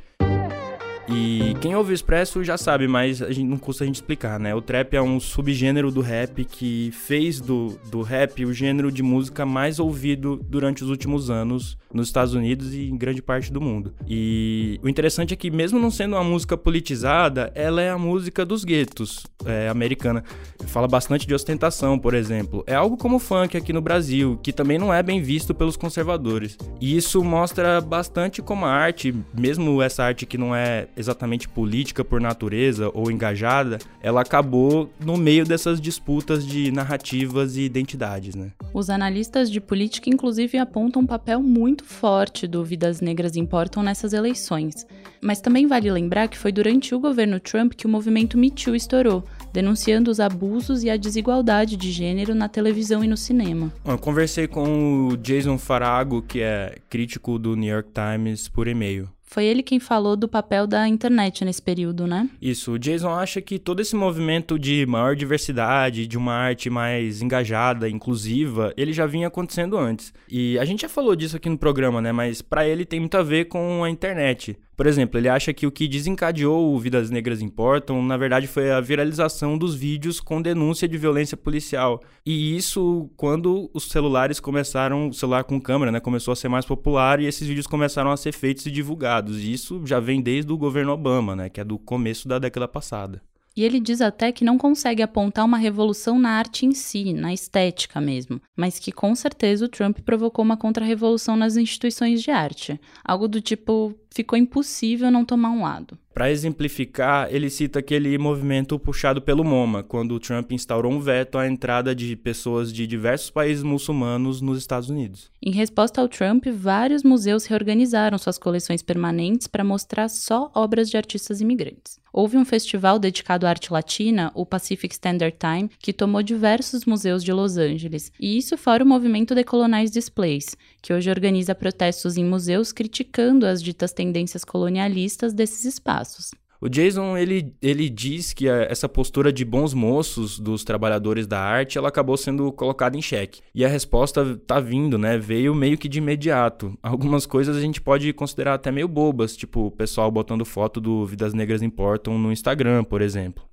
E 1.07 1.55
quem 1.61 1.75
ouve 1.75 1.93
o 1.93 1.95
Expresso 1.95 2.43
já 2.43 2.57
sabe, 2.57 2.87
mas 2.87 3.21
a 3.21 3.31
gente, 3.31 3.47
não 3.47 3.57
custa 3.57 3.83
a 3.83 3.87
gente 3.87 3.95
explicar, 3.95 4.39
né? 4.39 4.53
O 4.53 4.61
trap 4.61 4.93
é 4.93 5.01
um 5.01 5.19
subgênero 5.19 5.89
do 5.89 6.01
rap 6.01 6.43
que 6.43 6.91
fez 6.91 7.39
do, 7.39 7.79
do 7.89 8.01
rap 8.01 8.43
o 8.45 8.53
gênero 8.53 8.91
de 8.91 9.01
música 9.01 9.45
mais 9.45 9.79
ouvido 9.79 10.39
durante 10.49 10.83
os 10.83 10.89
últimos 10.89 11.29
anos 11.29 11.77
nos 11.93 12.07
Estados 12.07 12.33
Unidos 12.33 12.73
e 12.73 12.89
em 12.89 12.97
grande 12.97 13.21
parte 13.21 13.51
do 13.51 13.61
mundo. 13.61 13.93
E 14.07 14.79
o 14.83 14.89
interessante 14.89 15.33
é 15.33 15.37
que, 15.37 15.49
mesmo 15.49 15.79
não 15.79 15.89
sendo 15.89 16.15
uma 16.15 16.23
música 16.23 16.57
politizada, 16.57 17.51
ela 17.55 17.81
é 17.81 17.89
a 17.89 17.97
música 17.97 18.45
dos 18.45 18.65
guetos 18.65 19.25
é, 19.45 19.69
americana. 19.69 20.23
Fala 20.67 20.87
bastante 20.87 21.25
de 21.25 21.33
ostentação, 21.33 21.97
por 21.97 22.13
exemplo. 22.13 22.63
É 22.67 22.75
algo 22.75 22.97
como 22.97 23.15
o 23.15 23.19
funk 23.19 23.55
aqui 23.55 23.71
no 23.71 23.81
Brasil, 23.81 24.37
que 24.43 24.51
também 24.51 24.77
não 24.77 24.93
é 24.93 25.01
bem 25.01 25.21
visto 25.21 25.55
pelos 25.55 25.77
conservadores. 25.77 26.57
E 26.81 26.97
isso 26.97 27.23
mostra 27.23 27.79
bastante 27.79 28.41
como 28.41 28.65
a 28.65 28.71
arte, 28.71 29.15
mesmo 29.37 29.81
essa 29.81 30.03
arte 30.03 30.25
que 30.25 30.37
não 30.37 30.55
é 30.55 30.87
exatamente 30.97 31.47
política 31.47 32.03
por 32.03 32.19
natureza 32.19 32.89
ou 32.93 33.11
engajada, 33.11 33.77
ela 34.01 34.21
acabou 34.21 34.89
no 34.99 35.15
meio 35.15 35.45
dessas 35.45 35.79
disputas 35.79 36.45
de 36.45 36.71
narrativas 36.71 37.55
e 37.55 37.61
identidades, 37.61 38.35
né? 38.35 38.51
Os 38.73 38.89
analistas 38.89 39.49
de 39.49 39.61
política, 39.61 40.09
inclusive, 40.09 40.57
apontam 40.57 41.01
um 41.01 41.05
papel 41.05 41.41
muito 41.41 41.83
forte 41.83 42.47
do 42.47 42.63
Vidas 42.63 43.01
Negras 43.01 43.35
Importam 43.35 43.83
nessas 43.83 44.13
eleições. 44.13 44.85
Mas 45.21 45.41
também 45.41 45.67
vale 45.67 45.91
lembrar 45.91 46.27
que 46.27 46.37
foi 46.37 46.51
durante 46.51 46.93
o 46.93 46.99
governo 46.99 47.39
Trump 47.39 47.73
que 47.73 47.85
o 47.85 47.89
movimento 47.89 48.37
Me 48.37 48.51
Too 48.51 48.75
estourou, 48.75 49.23
denunciando 49.51 50.11
os 50.11 50.19
abusos 50.19 50.83
e 50.83 50.89
a 50.89 50.97
desigualdade 50.97 51.75
de 51.75 51.91
gênero 51.91 52.35
na 52.35 52.47
televisão 52.47 53.03
e 53.03 53.07
no 53.07 53.17
cinema. 53.17 53.71
Eu 53.85 53.97
conversei 53.97 54.47
com 54.47 55.07
o 55.07 55.17
Jason 55.17 55.57
Farago, 55.57 56.21
que 56.21 56.41
é 56.41 56.75
crítico 56.89 57.39
do 57.39 57.55
New 57.55 57.73
York 57.73 57.89
Times, 57.93 58.47
por 58.47 58.67
e-mail. 58.67 59.09
Foi 59.29 59.43
ele 59.43 59.62
quem 59.62 59.77
falou 59.77 60.15
do 60.15 60.27
papel 60.27 60.65
da 60.65 60.88
internet 60.88 61.43
nesse 61.43 61.62
período, 61.62 62.07
né? 62.07 62.29
Isso. 62.41 62.72
O 62.72 62.79
Jason 62.79 63.10
acha 63.10 63.41
que 63.41 63.60
todo 63.60 63.81
esse 63.81 63.93
movimento 63.93 64.57
de 64.57 64.86
maior 64.86 65.17
diversidade, 65.17 66.07
de 66.07 66.17
uma 66.17 66.34
arte 66.34 66.69
mais 66.69 67.22
engajada, 67.22 67.89
inclusiva, 67.89 68.74
ele 68.77 68.93
já 68.93 69.05
vinha 69.05 69.27
acontecendo 69.27 69.77
antes. 69.77 70.13
E 70.29 70.57
a 70.57 70.63
gente 70.63 70.81
já 70.81 70.89
falou 70.89 71.13
disso 71.13 71.36
aqui 71.36 71.50
no 71.50 71.57
programa, 71.57 72.01
né? 72.01 72.13
Mas 72.13 72.41
para 72.41 72.65
ele 72.65 72.86
tem 72.86 73.01
muito 73.01 73.17
a 73.17 73.22
ver 73.24 73.46
com 73.46 73.84
a 73.84 73.89
internet. 73.89 74.57
Por 74.77 74.86
exemplo, 74.86 75.19
ele 75.19 75.27
acha 75.27 75.51
que 75.51 75.65
o 75.65 75.72
que 75.72 75.88
desencadeou 75.88 76.72
o 76.72 76.79
Vidas 76.79 77.10
Negras 77.10 77.41
Importam, 77.41 78.00
na 78.03 78.15
verdade, 78.15 78.46
foi 78.46 78.72
a 78.72 78.79
viralização 78.79 79.57
dos 79.57 79.74
vídeos 79.74 80.19
com 80.19 80.39
denúncia 80.39 80.88
de 80.88 80.96
violência 81.00 81.36
policial. 81.36 82.00
E 82.24 82.55
isso 82.55 83.10
quando 83.17 83.72
os 83.74 83.86
celulares 83.86 84.39
começaram, 84.39 85.10
o 85.10 85.13
celular 85.13 85.45
com 85.45 85.60
câmera, 85.60 85.91
né, 85.91 85.99
começou 85.99 86.32
a 86.32 86.36
ser 86.36 86.47
mais 86.47 86.63
popular 86.63 87.19
e 87.19 87.25
esses 87.25 87.47
vídeos 87.47 87.65
começaram 87.65 88.12
a 88.12 88.17
ser 88.17 88.32
feitos 88.34 88.67
e 88.67 88.71
divulgados. 88.71 89.16
E 89.25 89.51
isso 89.51 89.82
já 89.86 89.99
vem 89.99 90.21
desde 90.21 90.51
o 90.51 90.58
governo 90.58 90.91
Obama, 90.91 91.36
né, 91.36 91.49
que 91.49 91.60
é 91.60 91.63
do 91.63 91.77
começo 91.77 92.27
da 92.27 92.39
década 92.39 92.67
passada. 92.67 93.21
E 93.58 93.63
ele 93.63 93.80
diz 93.80 94.01
até 94.01 94.32
que 94.32 94.45
não 94.45 94.56
consegue 94.56 95.01
apontar 95.01 95.43
uma 95.43 95.58
revolução 95.58 96.19
na 96.19 96.30
arte 96.30 96.63
em 96.63 96.75
si, 96.75 97.12
na 97.12 97.34
estética 97.34 97.99
mesmo, 97.99 98.39
mas 98.56 98.77
que 98.77 98.91
com 98.91 99.15
certeza 99.15 99.65
o 99.65 99.67
Trump 99.67 99.97
provocou 100.01 100.45
uma 100.45 100.56
contra-revolução 100.56 101.36
nas 101.36 101.58
instituições 101.58 102.21
de 102.21 102.30
arte. 102.30 102.80
Algo 103.03 103.27
do 103.27 103.41
tipo, 103.41 103.95
ficou 104.17 104.38
impossível 104.38 105.12
não 105.12 105.23
tomar 105.23 105.51
um 105.51 105.62
lado. 105.62 105.97
Para 106.12 106.32
exemplificar, 106.32 107.27
ele 107.30 107.47
cita 107.47 107.77
aquele 107.77 108.17
movimento 108.17 108.80
puxado 108.80 109.21
pelo 109.21 109.43
MoMA, 109.43 109.84
quando 109.84 110.13
o 110.13 110.19
Trump 110.19 110.51
instaurou 110.51 110.91
um 110.91 110.99
veto 110.99 111.38
à 111.38 111.47
entrada 111.47 111.93
de 111.93 112.15
pessoas 112.15 112.73
de 112.73 112.88
diversos 112.88 113.30
países 113.30 113.62
muçulmanos 113.62 114.41
nos 114.41 114.58
Estados 114.58 114.89
Unidos. 114.89 115.30
Em 115.39 115.51
resposta 115.51 116.01
ao 116.01 116.10
Trump, 116.10 116.47
vários 116.47 117.03
museus 117.03 117.45
reorganizaram 117.45 118.17
suas 118.17 118.39
coleções 118.39 118.82
permanentes 118.82 119.45
para 119.45 119.63
mostrar 119.63 120.10
só 120.10 120.51
obras 120.56 120.89
de 120.89 120.97
artistas 120.97 121.39
imigrantes. 121.39 121.99
Houve 122.12 122.36
um 122.36 122.45
festival 122.45 122.97
dedicado 122.97 123.45
à 123.45 123.49
arte 123.49 123.71
latina, 123.71 124.32
o 124.34 124.43
Pacific 124.43 124.91
Standard 124.95 125.38
Time, 125.38 125.69
que 125.77 125.93
tomou 125.93 126.23
diversos 126.23 126.84
museus 126.84 127.23
de 127.23 127.32
Los 127.32 127.58
Angeles, 127.58 128.12
e 128.19 128.39
isso 128.39 128.58
fora 128.58 128.84
o 128.84 128.88
movimento 128.88 129.36
Decolonize 129.36 129.93
Displays, 129.93 130.58
que 130.82 130.91
hoje 130.91 131.12
organiza 131.12 131.53
protestos 131.53 132.17
em 132.17 132.25
museus 132.25 132.71
criticando 132.71 133.45
as 133.45 133.62
ditas 133.62 133.93
tendências 133.93 134.07
colonialistas 134.43 135.34
desses 135.34 135.65
espaços. 135.65 136.32
O 136.60 136.67
Jason, 136.67 137.15
ele, 137.15 137.56
ele 137.62 137.88
diz 137.88 138.34
que 138.34 138.50
a, 138.50 138.63
essa 138.63 138.89
postura 138.89 139.32
de 139.32 139.46
bons 139.46 139.76
moços 139.76 140.39
dos 140.39 140.63
trabalhadores 140.63 141.28
da 141.28 141.39
arte, 141.39 141.78
ela 141.78 141.89
acabou 141.89 142.17
sendo 142.17 142.52
colocada 142.52 142.98
em 142.98 143.02
xeque. 143.02 143.41
E 143.54 143.63
a 143.63 143.67
resposta 143.67 144.36
tá 144.38 144.60
vindo, 144.60 144.98
né? 144.98 145.20
Veio 145.20 145.54
meio 145.54 145.78
que 145.78 145.88
de 145.88 146.00
imediato. 146.00 146.76
Algumas 146.82 147.28
coisas 147.28 147.56
a 147.56 147.62
gente 147.62 147.80
pode 147.80 148.12
considerar 148.12 148.56
até 148.56 148.72
meio 148.72 148.88
bobas, 148.88 149.38
tipo 149.38 149.67
o 149.67 149.72
pessoal 149.72 150.10
botando 150.10 150.43
foto 150.43 150.82
do 150.82 151.06
Vidas 151.06 151.34
Negras 151.34 151.62
Importam 151.62 152.17
no 152.17 152.32
Instagram, 152.32 152.84
por 152.84 153.02
exemplo. 153.04 153.43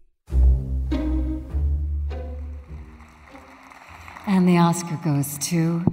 And 4.26 4.46
the 4.46 4.58
Oscar 4.58 4.96
goes 5.04 5.36
to 5.50 5.84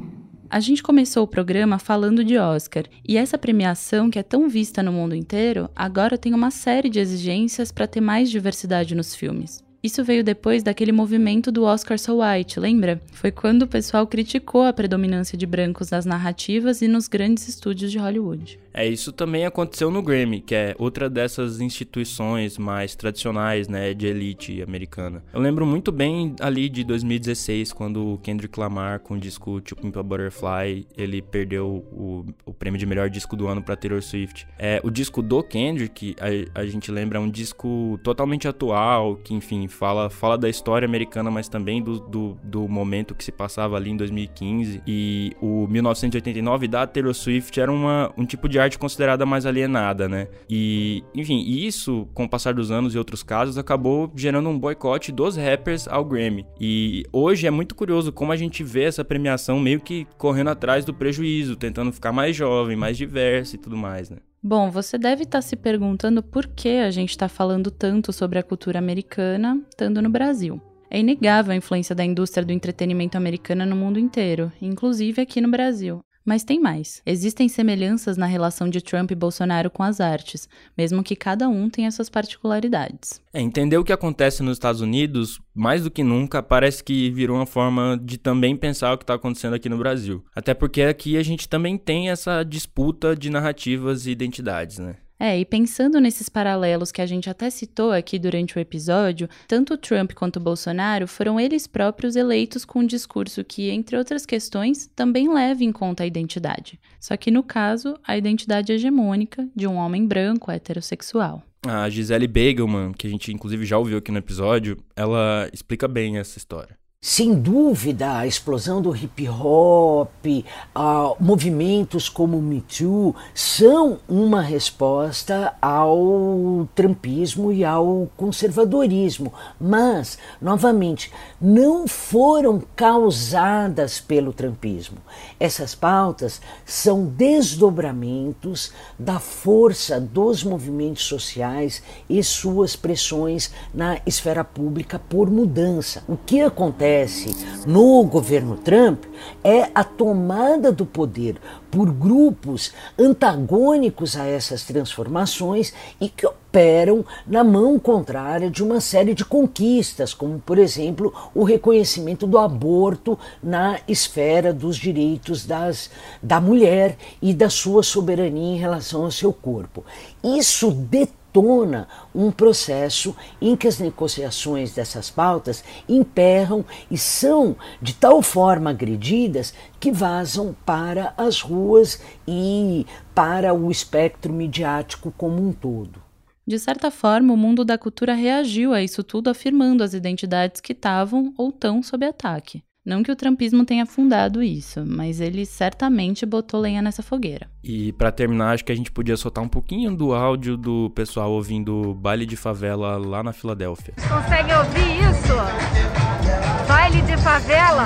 a 0.52 0.60
gente 0.60 0.84
começou 0.84 1.24
o 1.24 1.28
programa 1.28 1.80
falando 1.80 2.26
de 2.26 2.38
Oscar, 2.38 2.84
e 3.08 3.16
essa 3.16 3.38
premiação, 3.38 4.12
que 4.12 4.20
é 4.20 4.24
tão 4.24 4.50
vista 4.50 4.84
no 4.84 4.92
mundo 4.92 5.16
inteiro, 5.16 5.70
agora 5.74 6.18
tem 6.18 6.34
uma 6.34 6.52
série 6.52 6.90
de 6.90 7.00
exigências 7.00 7.72
para 7.72 7.88
ter 7.88 8.02
mais 8.02 8.30
diversidade 8.30 8.94
nos 8.94 9.16
filmes. 9.16 9.64
Isso 9.82 10.04
veio 10.04 10.26
depois 10.26 10.62
daquele 10.62 10.92
movimento 10.92 11.54
do 11.54 11.64
Oscar 11.64 11.98
So 11.98 12.20
White, 12.22 12.60
lembra? 12.60 13.02
Foi 13.14 13.32
quando 13.32 13.62
o 13.62 13.68
pessoal 13.68 14.06
criticou 14.06 14.64
a 14.64 14.74
predominância 14.74 15.38
de 15.38 15.46
brancos 15.46 15.90
nas 15.90 16.06
narrativas 16.06 16.82
e 16.82 16.88
nos 16.88 17.08
grandes 17.08 17.48
estúdios 17.48 17.90
de 17.90 17.98
Hollywood. 17.98 18.60
É, 18.74 18.88
isso 18.88 19.12
também 19.12 19.46
aconteceu 19.46 19.92
no 19.92 20.02
Grammy, 20.02 20.42
que 20.42 20.56
é 20.56 20.76
outra 20.78 21.10
dessas 21.10 21.60
instituições 21.60 22.58
mais 22.58 22.96
tradicionais, 22.96 23.68
né, 23.68 23.94
de 23.94 24.08
elite 24.08 24.62
americana. 24.62 25.24
Eu 25.34 25.42
lembro 25.42 25.66
muito 25.66 25.92
bem 25.92 26.36
ali 26.40 26.70
de 26.70 26.84
2016, 26.84 27.74
quando 27.74 28.14
o 28.14 28.18
Kendrick 28.18 28.60
Lamar, 28.60 29.00
com 29.00 29.16
o 29.16 29.20
disco 29.20 29.60
To 29.62 29.76
Pimp 29.76 29.98
a 29.98 30.04
Butterfly, 30.04 30.88
ele 30.98 31.22
perdeu 31.22 31.86
o, 31.92 32.26
o 32.46 32.54
prêmio 32.54 32.80
de 32.80 32.86
melhor 32.86 33.10
disco 33.10 33.36
do 33.36 33.48
ano 33.48 33.62
para 33.62 33.76
Taylor 33.76 34.02
Swift. 34.02 34.48
É, 34.58 34.80
o 34.84 34.90
disco 34.90 35.22
do 35.22 35.44
Kendrick, 35.44 36.16
a, 36.20 36.62
a 36.62 36.66
gente 36.66 36.92
lembra, 36.92 37.18
é 37.18 37.22
um 37.22 37.30
disco 37.30 38.00
totalmente 38.04 38.48
atual, 38.48 39.16
que, 39.18 39.34
enfim, 39.34 39.68
fala, 39.68 40.10
fala 40.10 40.38
da 40.38 40.50
história 40.50 40.86
americana, 40.86 41.30
mas 41.30 41.50
também 41.50 41.82
do, 41.82 42.00
do, 42.00 42.38
do 42.44 42.68
momento 42.68 43.14
que 43.16 43.24
se 43.24 43.32
passava 43.32 43.76
ali 43.76 43.92
em 43.92 43.98
2015. 43.98 44.82
E 44.88 45.34
o 45.42 45.68
1989 45.68 46.68
da 46.68 46.88
Taylor 46.88 47.14
Swift 47.14 47.60
era 47.60 47.72
uma, 47.72 48.12
um 48.18 48.26
tipo 48.26 48.48
de 48.48 48.61
arte 48.62 48.78
considerada 48.78 49.26
mais 49.26 49.46
alienada, 49.46 50.08
né? 50.08 50.28
E, 50.50 51.04
enfim, 51.16 51.44
isso, 51.46 52.08
com 52.14 52.26
o 52.26 52.30
passar 52.30 52.54
dos 52.54 52.72
anos 52.72 52.96
e 52.96 52.98
outros 52.98 53.24
casos, 53.24 53.58
acabou 53.58 54.12
gerando 54.16 54.50
um 54.50 54.58
boicote 54.58 55.12
dos 55.12 55.36
rappers 55.36 55.88
ao 55.88 56.06
Grammy. 56.06 56.46
E 56.60 57.04
hoje 57.12 57.48
é 57.48 57.52
muito 57.52 57.76
curioso 57.76 58.12
como 58.12 58.32
a 58.32 58.38
gente 58.38 58.64
vê 58.64 58.84
essa 58.84 59.04
premiação 59.04 59.60
meio 59.60 59.80
que 59.80 60.08
correndo 60.18 60.50
atrás 60.50 60.86
do 60.86 60.94
prejuízo, 60.94 61.56
tentando 61.56 61.92
ficar 61.92 62.12
mais 62.12 62.36
jovem, 62.36 62.76
mais 62.76 62.98
diverso 62.98 63.56
e 63.56 63.60
tudo 63.60 63.76
mais, 63.76 64.10
né? 64.10 64.18
Bom, 64.44 64.72
você 64.72 64.98
deve 64.98 65.24
estar 65.24 65.38
tá 65.38 65.42
se 65.42 65.56
perguntando 65.56 66.24
por 66.24 66.48
que 66.48 66.80
a 66.80 66.90
gente 66.90 67.12
está 67.12 67.30
falando 67.30 67.70
tanto 67.70 68.12
sobre 68.12 68.40
a 68.40 68.44
cultura 68.44 68.80
americana, 68.80 69.62
estando 69.70 70.02
no 70.02 70.10
Brasil. 70.10 70.60
É 70.90 71.00
inegável 71.00 71.54
a 71.54 71.56
influência 71.56 71.96
da 71.96 72.04
indústria 72.04 72.46
do 72.46 72.52
entretenimento 72.52 73.16
americana 73.16 73.66
no 73.66 73.76
mundo 73.76 74.00
inteiro, 74.00 74.52
inclusive 74.62 75.22
aqui 75.22 75.40
no 75.40 75.50
Brasil. 75.50 76.02
Mas 76.24 76.44
tem 76.44 76.60
mais. 76.60 77.02
Existem 77.06 77.50
semelhanças 77.50 78.16
na 78.16 78.26
relação 78.26 78.70
de 78.70 78.82
Trump 78.82 79.12
e 79.12 79.16
Bolsonaro 79.16 79.70
com 79.70 79.82
as 79.82 80.00
artes, 80.00 80.48
mesmo 80.78 81.04
que 81.04 81.16
cada 81.16 81.50
um 81.50 81.70
tenha 81.70 81.92
suas 81.92 82.10
particularidades. 82.10 83.22
É, 83.34 83.42
entender 83.42 83.78
o 83.78 83.84
que 83.84 83.94
acontece 83.94 84.44
nos 84.44 84.54
Estados 84.54 84.82
Unidos, 84.82 85.40
mais 85.54 85.84
do 85.84 85.92
que 85.92 86.04
nunca, 86.04 86.44
parece 86.44 86.84
que 86.84 87.10
virou 87.10 87.38
uma 87.38 87.46
forma 87.46 88.00
de 88.02 88.18
também 88.18 88.56
pensar 88.56 88.94
o 88.94 88.98
que 88.98 89.04
está 89.04 89.16
acontecendo 89.16 89.56
aqui 89.56 89.68
no 89.68 89.78
Brasil. 89.78 90.24
Até 90.36 90.54
porque 90.54 90.84
aqui 90.84 91.18
a 91.18 91.24
gente 91.24 91.50
também 91.50 91.78
tem 91.78 92.10
essa 92.10 92.44
disputa 92.44 93.16
de 93.16 93.30
narrativas 93.30 94.06
e 94.06 94.12
identidades, 94.12 94.78
né? 94.78 94.98
É, 95.24 95.40
e 95.40 95.46
pensando 95.46 96.00
nesses 96.00 96.30
paralelos 96.30 96.92
que 96.92 97.00
a 97.00 97.06
gente 97.06 97.30
até 97.30 97.48
citou 97.52 97.92
aqui 97.92 98.18
durante 98.18 98.58
o 98.58 98.60
episódio, 98.60 99.30
tanto 99.48 99.78
Trump 99.78 100.14
quanto 100.14 100.40
Bolsonaro 100.40 101.08
foram 101.08 101.40
eles 101.40 101.68
próprios 101.68 102.16
eleitos 102.16 102.66
com 102.66 102.80
um 102.80 102.86
discurso 102.88 103.44
que, 103.44 103.70
entre 103.70 103.96
outras 103.96 104.26
questões, 104.26 104.90
também 104.96 105.32
leva 105.32 105.64
em 105.64 105.72
conta 105.72 106.02
a 106.02 106.08
identidade. 106.08 106.80
Só 107.00 107.16
que 107.16 107.30
no 107.30 107.44
caso, 107.44 108.00
a 108.04 108.18
identidade 108.18 108.74
hegemônica 108.74 109.48
de 109.56 109.68
um 109.68 109.76
homem 109.76 110.08
branco 110.08 110.50
heterossexual. 110.50 111.44
A 111.68 111.88
Gisele 111.88 112.26
Begelman, 112.26 112.92
que 112.92 113.06
a 113.06 113.10
gente 113.12 113.32
inclusive 113.32 113.64
já 113.64 113.78
ouviu 113.78 114.00
aqui 114.00 114.12
no 114.12 114.18
episódio, 114.18 114.76
ela 114.96 115.48
explica 115.54 115.88
bem 115.88 116.18
essa 116.18 116.40
história. 116.40 116.81
Sem 117.04 117.34
dúvida, 117.34 118.16
a 118.16 118.28
explosão 118.28 118.80
do 118.80 118.96
hip 118.96 119.28
hop, 119.28 120.08
uh, 120.28 121.16
movimentos 121.20 122.08
como 122.08 122.38
o 122.38 122.42
Me 122.44 122.62
Too 122.62 123.16
são 123.34 123.98
uma 124.08 124.40
resposta 124.40 125.52
ao 125.60 126.70
trumpismo 126.76 127.52
e 127.52 127.66
ao 127.66 128.08
conservadorismo, 128.16 129.34
mas, 129.60 130.20
novamente, 130.40 131.12
não 131.42 131.88
foram 131.88 132.62
causadas 132.76 134.00
pelo 134.00 134.32
trumpismo. 134.32 134.98
Essas 135.40 135.74
pautas 135.74 136.40
são 136.64 137.04
desdobramentos 137.04 138.72
da 139.00 139.20
força 139.20 140.00
dos 140.00 140.44
movimentos 140.44 141.06
sociais 141.06 141.82
e 142.08 142.24
suas 142.24 142.76
pressões 142.76 143.52
na 143.74 144.00
esfera 144.06 144.44
pública 144.44 145.00
por 145.00 145.32
mudança. 145.32 146.04
O 146.08 146.16
que 146.16 146.42
acontece? 146.42 146.91
Acontece 146.92 147.36
no 147.66 148.04
governo 148.04 148.58
Trump 148.58 149.06
é 149.44 149.70
a 149.74 149.84
tomada 149.84 150.72
do 150.72 150.86
poder 150.86 151.38
por 151.70 151.90
grupos 151.92 152.74
antagônicos 153.00 154.18
a 154.18 154.26
essas 154.26 154.64
transformações 154.64 155.74
e 156.02 156.10
que 156.10 156.26
operam 156.26 157.06
na 157.26 157.44
mão 157.44 157.80
contrária 157.80 158.50
de 158.50 158.62
uma 158.62 158.82
série 158.82 159.14
de 159.14 159.24
conquistas, 159.24 160.14
como, 160.14 160.40
por 160.40 160.58
exemplo, 160.58 161.14
o 161.34 161.44
reconhecimento 161.44 162.28
do 162.28 162.38
aborto 162.38 163.18
na 163.42 163.80
esfera 163.88 164.54
dos 164.54 164.76
direitos 164.76 165.46
das, 165.46 165.90
da 166.22 166.42
mulher 166.42 166.98
e 167.22 167.34
da 167.34 167.50
sua 167.50 167.84
soberania 167.84 168.56
em 168.56 168.58
relação 168.58 169.06
ao 169.06 169.12
seu 169.12 169.32
corpo. 169.32 169.86
Isso 170.24 170.72
detona 170.72 171.21
tona 171.32 171.88
um 172.14 172.32
processo 172.32 173.16
em 173.42 173.56
que 173.56 173.68
as 173.68 173.80
negociações 173.80 174.74
dessas 174.74 175.10
pautas 175.10 175.64
emperram 175.88 176.66
e 176.90 176.98
são 176.98 177.56
de 177.82 177.94
tal 177.94 178.22
forma 178.22 178.70
agredidas 178.70 179.54
que 179.80 179.92
vazam 179.92 180.56
para 180.66 181.14
as 181.18 181.42
ruas 181.42 182.02
e 182.28 182.86
para 183.16 183.54
o 183.54 183.72
espectro 183.72 184.34
midiático 184.34 185.14
como 185.18 185.42
um 185.42 185.52
todo. 185.52 186.02
De 186.46 186.58
certa 186.58 186.90
forma, 186.90 187.34
o 187.34 187.38
mundo 187.38 187.64
da 187.64 187.78
cultura 187.78 188.14
reagiu 188.14 188.74
a 188.74 188.82
isso 188.82 189.04
tudo 189.04 189.30
afirmando 189.30 189.84
as 189.84 189.94
identidades 189.94 190.60
que 190.60 190.74
estavam 190.74 191.34
ou 191.38 191.50
estão 191.50 191.82
sob 191.84 192.06
ataque. 192.06 192.64
Não 192.92 193.04
que 193.04 193.10
o 193.10 193.16
trumpismo 193.16 193.64
tenha 193.64 193.86
fundado 193.86 194.44
isso, 194.44 194.84
mas 194.86 195.22
ele 195.22 195.46
certamente 195.46 196.26
botou 196.26 196.60
lenha 196.60 196.82
nessa 196.82 197.02
fogueira. 197.02 197.48
E 197.64 197.94
para 197.94 198.12
terminar, 198.12 198.52
acho 198.52 198.66
que 198.66 198.72
a 198.74 198.76
gente 198.76 198.92
podia 198.92 199.16
soltar 199.16 199.42
um 199.42 199.48
pouquinho 199.48 199.96
do 199.96 200.14
áudio 200.14 200.58
do 200.58 200.90
pessoal 200.90 201.32
ouvindo 201.32 201.94
baile 201.94 202.26
de 202.26 202.36
favela 202.36 202.98
lá 202.98 203.24
na 203.24 203.32
Filadélfia. 203.32 203.94
Consegue 203.96 204.54
ouvir 204.54 205.10
isso? 205.10 206.68
Baile 206.68 207.02
de 207.04 207.16
favela? 207.16 207.86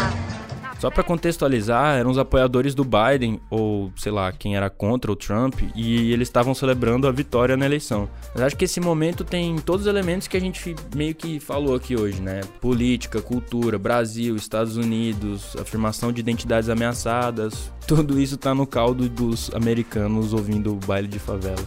Só 0.86 0.92
para 0.92 1.02
contextualizar, 1.02 1.98
eram 1.98 2.12
os 2.12 2.18
apoiadores 2.20 2.76
do 2.76 2.86
Biden, 2.86 3.42
ou 3.50 3.92
sei 3.98 4.12
lá, 4.12 4.32
quem 4.32 4.56
era 4.56 4.70
contra 4.70 5.12
o 5.12 5.16
Trump, 5.16 5.56
e 5.74 6.12
eles 6.14 6.28
estavam 6.28 6.54
celebrando 6.54 7.08
a 7.08 7.12
vitória 7.12 7.58
na 7.58 7.66
eleição. 7.66 8.08
Mas 8.36 8.44
acho 8.44 8.56
que 8.56 8.66
esse 8.66 8.80
momento 8.80 9.24
tem 9.24 9.56
todos 9.58 9.88
os 9.88 9.88
elementos 9.88 10.28
que 10.28 10.38
a 10.38 10.40
gente 10.40 10.76
meio 10.96 11.16
que 11.16 11.40
falou 11.40 11.74
aqui 11.74 12.00
hoje, 12.00 12.22
né? 12.22 12.42
Política, 12.62 13.20
cultura, 13.20 13.80
Brasil, 13.80 14.36
Estados 14.36 14.78
Unidos, 14.78 15.56
afirmação 15.56 16.12
de 16.12 16.20
identidades 16.22 16.70
ameaçadas. 16.70 17.72
Tudo 17.88 18.22
isso 18.22 18.38
tá 18.38 18.54
no 18.54 18.68
caldo 18.68 19.10
dos 19.10 19.52
americanos 19.56 20.34
ouvindo 20.34 20.72
o 20.72 20.76
baile 20.76 21.08
de 21.08 21.18
favela. 21.18 21.66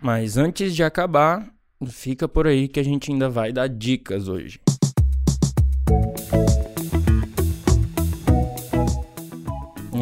Mas 0.00 0.36
antes 0.36 0.76
de 0.76 0.84
acabar, 0.84 1.44
fica 1.88 2.28
por 2.28 2.46
aí 2.46 2.68
que 2.68 2.78
a 2.78 2.84
gente 2.84 3.10
ainda 3.10 3.28
vai 3.28 3.52
dar 3.52 3.66
dicas 3.66 4.28
hoje. 4.28 4.61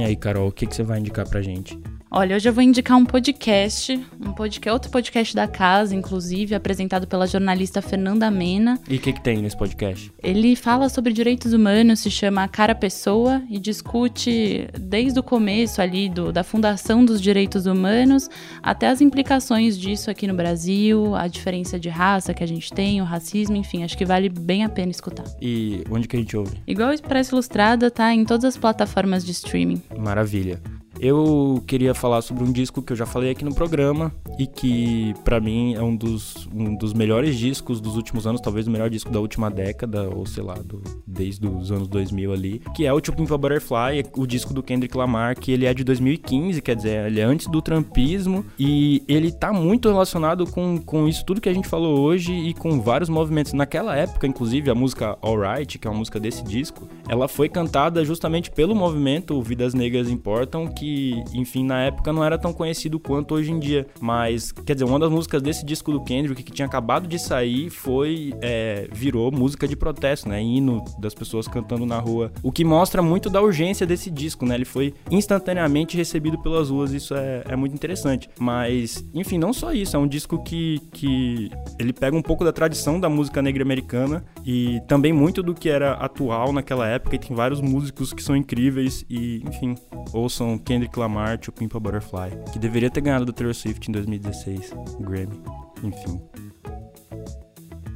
E 0.00 0.02
aí, 0.02 0.16
Carol, 0.16 0.48
o 0.48 0.52
que, 0.52 0.66
que 0.66 0.74
você 0.74 0.82
vai 0.82 0.98
indicar 0.98 1.28
pra 1.28 1.42
gente? 1.42 1.78
Olha, 2.12 2.34
hoje 2.34 2.48
eu 2.48 2.52
vou 2.52 2.64
indicar 2.64 2.98
um 2.98 3.04
podcast, 3.04 3.94
um 4.20 4.32
podcast, 4.32 4.68
outro 4.70 4.90
podcast 4.90 5.32
da 5.32 5.46
casa, 5.46 5.94
inclusive, 5.94 6.56
apresentado 6.56 7.06
pela 7.06 7.24
jornalista 7.24 7.80
Fernanda 7.80 8.28
Mena. 8.32 8.80
E 8.88 8.96
o 8.96 8.98
que, 8.98 9.12
que 9.12 9.20
tem 9.20 9.40
nesse 9.40 9.56
podcast? 9.56 10.12
Ele 10.20 10.56
fala 10.56 10.88
sobre 10.88 11.12
direitos 11.12 11.52
humanos, 11.52 12.00
se 12.00 12.10
chama 12.10 12.48
Cara 12.48 12.74
Pessoa 12.74 13.40
e 13.48 13.60
discute 13.60 14.66
desde 14.76 15.20
o 15.20 15.22
começo 15.22 15.80
ali 15.80 16.08
do, 16.08 16.32
da 16.32 16.42
fundação 16.42 17.04
dos 17.04 17.20
direitos 17.20 17.66
humanos 17.66 18.28
até 18.60 18.88
as 18.88 19.00
implicações 19.00 19.78
disso 19.78 20.10
aqui 20.10 20.26
no 20.26 20.34
Brasil, 20.34 21.14
a 21.14 21.28
diferença 21.28 21.78
de 21.78 21.88
raça 21.88 22.34
que 22.34 22.42
a 22.42 22.48
gente 22.48 22.72
tem, 22.72 23.00
o 23.00 23.04
racismo, 23.04 23.54
enfim, 23.54 23.84
acho 23.84 23.96
que 23.96 24.04
vale 24.04 24.28
bem 24.28 24.64
a 24.64 24.68
pena 24.68 24.90
escutar. 24.90 25.26
E 25.40 25.84
onde 25.88 26.08
que 26.08 26.16
a 26.16 26.18
gente 26.18 26.36
ouve? 26.36 26.60
Igual 26.66 26.92
Expresso 26.92 27.36
Ilustrada, 27.36 27.88
tá 27.88 28.12
em 28.12 28.24
todas 28.24 28.46
as 28.46 28.56
plataformas 28.56 29.24
de 29.24 29.30
streaming. 29.30 29.80
Maravilha. 29.96 30.60
Eu 31.02 31.64
queria 31.66 31.94
falar 31.94 32.20
sobre 32.20 32.44
um 32.44 32.52
disco 32.52 32.82
que 32.82 32.92
eu 32.92 32.96
já 32.96 33.06
falei 33.06 33.30
aqui 33.30 33.42
no 33.42 33.54
programa 33.54 34.12
e 34.38 34.46
que 34.46 35.14
para 35.24 35.40
mim 35.40 35.72
é 35.74 35.82
um 35.82 35.96
dos, 35.96 36.46
um 36.54 36.76
dos 36.76 36.92
melhores 36.92 37.38
discos 37.38 37.80
dos 37.80 37.96
últimos 37.96 38.26
anos, 38.26 38.38
talvez 38.38 38.66
o 38.66 38.70
melhor 38.70 38.90
disco 38.90 39.10
da 39.10 39.18
última 39.18 39.50
década, 39.50 40.10
ou 40.10 40.26
sei 40.26 40.42
lá, 40.42 40.52
do, 40.56 40.82
desde 41.06 41.48
os 41.48 41.72
anos 41.72 41.88
2000 41.88 42.32
ali, 42.34 42.62
que 42.74 42.84
é 42.84 42.92
o 42.92 43.00
To 43.00 43.14
Pimp 43.14 43.32
a 43.32 43.38
Butterfly, 43.38 44.04
o 44.14 44.26
disco 44.26 44.52
do 44.52 44.62
Kendrick 44.62 44.94
Lamar, 44.94 45.40
que 45.40 45.50
ele 45.50 45.64
é 45.64 45.72
de 45.72 45.84
2015, 45.84 46.60
quer 46.60 46.76
dizer, 46.76 47.06
ele 47.06 47.18
é 47.18 47.24
antes 47.24 47.46
do 47.46 47.62
trampismo 47.62 48.44
e 48.58 49.02
ele 49.08 49.32
tá 49.32 49.54
muito 49.54 49.88
relacionado 49.88 50.46
com, 50.46 50.76
com 50.76 51.08
isso 51.08 51.24
tudo 51.24 51.40
que 51.40 51.48
a 51.48 51.54
gente 51.54 51.66
falou 51.66 51.98
hoje 51.98 52.30
e 52.30 52.52
com 52.52 52.78
vários 52.78 53.08
movimentos. 53.08 53.54
Naquela 53.54 53.96
época, 53.96 54.26
inclusive, 54.26 54.70
a 54.70 54.74
música 54.74 55.16
Alright, 55.22 55.78
que 55.78 55.88
é 55.88 55.90
uma 55.90 55.98
música 56.00 56.20
desse 56.20 56.44
disco, 56.44 56.86
ela 57.08 57.26
foi 57.26 57.48
cantada 57.48 58.04
justamente 58.04 58.50
pelo 58.50 58.74
movimento 58.74 59.40
Vidas 59.40 59.72
Negras 59.72 60.10
Importam, 60.10 60.66
que 60.66 60.89
enfim, 61.32 61.64
na 61.64 61.82
época 61.82 62.12
não 62.12 62.24
era 62.24 62.38
tão 62.38 62.52
conhecido 62.52 62.98
quanto 62.98 63.34
hoje 63.34 63.50
em 63.50 63.58
dia. 63.58 63.86
Mas, 64.00 64.52
quer 64.52 64.74
dizer, 64.74 64.84
uma 64.84 64.98
das 64.98 65.10
músicas 65.10 65.42
desse 65.42 65.64
disco 65.64 65.92
do 65.92 66.02
Kendrick 66.02 66.42
que 66.42 66.52
tinha 66.52 66.66
acabado 66.66 67.06
de 67.06 67.18
sair 67.18 67.70
foi. 67.70 68.32
É, 68.40 68.88
virou 68.92 69.30
música 69.30 69.66
de 69.66 69.76
protesto, 69.76 70.28
né? 70.28 70.42
Hino 70.42 70.84
das 70.98 71.14
pessoas 71.14 71.48
cantando 71.48 71.86
na 71.86 71.98
rua. 71.98 72.32
O 72.42 72.52
que 72.52 72.64
mostra 72.64 73.02
muito 73.02 73.28
da 73.30 73.40
urgência 73.40 73.86
desse 73.86 74.10
disco, 74.10 74.44
né? 74.46 74.54
Ele 74.54 74.64
foi 74.64 74.94
instantaneamente 75.10 75.96
recebido 75.96 76.38
pelas 76.38 76.70
ruas, 76.70 76.92
isso 76.92 77.14
é, 77.14 77.42
é 77.48 77.56
muito 77.56 77.74
interessante. 77.74 78.28
Mas, 78.38 79.04
enfim, 79.14 79.38
não 79.38 79.52
só 79.52 79.72
isso, 79.72 79.96
é 79.96 79.98
um 79.98 80.06
disco 80.06 80.42
que, 80.42 80.80
que 80.92 81.50
ele 81.78 81.92
pega 81.92 82.16
um 82.16 82.22
pouco 82.22 82.44
da 82.44 82.52
tradição 82.52 82.98
da 83.00 83.08
música 83.08 83.42
negra 83.42 83.62
americana 83.62 84.24
e 84.44 84.80
também 84.86 85.12
muito 85.12 85.42
do 85.42 85.54
que 85.54 85.68
era 85.68 85.92
atual 85.94 86.52
naquela 86.52 86.86
época. 86.86 87.16
E 87.16 87.18
tem 87.18 87.36
vários 87.36 87.60
músicos 87.60 88.12
que 88.12 88.22
são 88.22 88.36
incríveis 88.36 89.04
e, 89.08 89.42
enfim, 89.46 89.74
ouçam 90.12 90.58
Kendrick 90.58 90.79
Kendrick 90.80 90.98
Lamar, 90.98 91.38
To 91.38 91.52
Pimp 91.52 91.76
a 91.76 91.80
Butterfly, 91.80 92.30
que 92.52 92.58
deveria 92.58 92.90
ter 92.90 93.02
ganhado 93.02 93.26
do 93.26 93.32
Taylor 93.34 93.54
Swift 93.54 93.90
em 93.90 93.92
2016, 93.92 94.72
o 94.98 95.02
Grammy. 95.02 95.38
Enfim. 95.82 96.18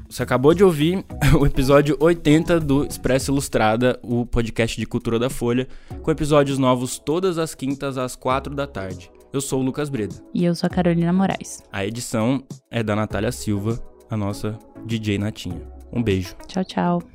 Você 0.08 0.22
acabou 0.22 0.52
de 0.52 0.62
ouvir 0.62 1.02
o 1.40 1.46
episódio 1.46 1.96
80 1.98 2.60
do 2.60 2.84
Expresso 2.84 3.32
Ilustrada, 3.32 3.98
o 4.02 4.26
podcast 4.26 4.78
de 4.78 4.86
cultura 4.86 5.18
da 5.18 5.30
Folha, 5.30 5.66
com 6.02 6.10
episódios 6.10 6.58
novos 6.58 6.98
todas 6.98 7.38
as 7.38 7.54
quintas 7.54 7.96
às 7.96 8.14
4 8.14 8.54
da 8.54 8.66
tarde. 8.66 9.10
Eu 9.32 9.40
sou 9.40 9.60
o 9.60 9.64
Lucas 9.64 9.88
Breda. 9.88 10.14
E 10.34 10.44
eu 10.44 10.54
sou 10.54 10.66
a 10.66 10.70
Carolina 10.70 11.12
Moraes. 11.12 11.62
A 11.72 11.86
edição 11.86 12.44
é 12.70 12.82
da 12.82 12.94
Natália 12.94 13.32
Silva, 13.32 13.82
a 14.10 14.16
nossa 14.16 14.58
DJ 14.84 15.18
Natinha. 15.18 15.62
Um 15.90 16.02
beijo. 16.02 16.36
Tchau, 16.46 16.64
tchau. 16.64 17.13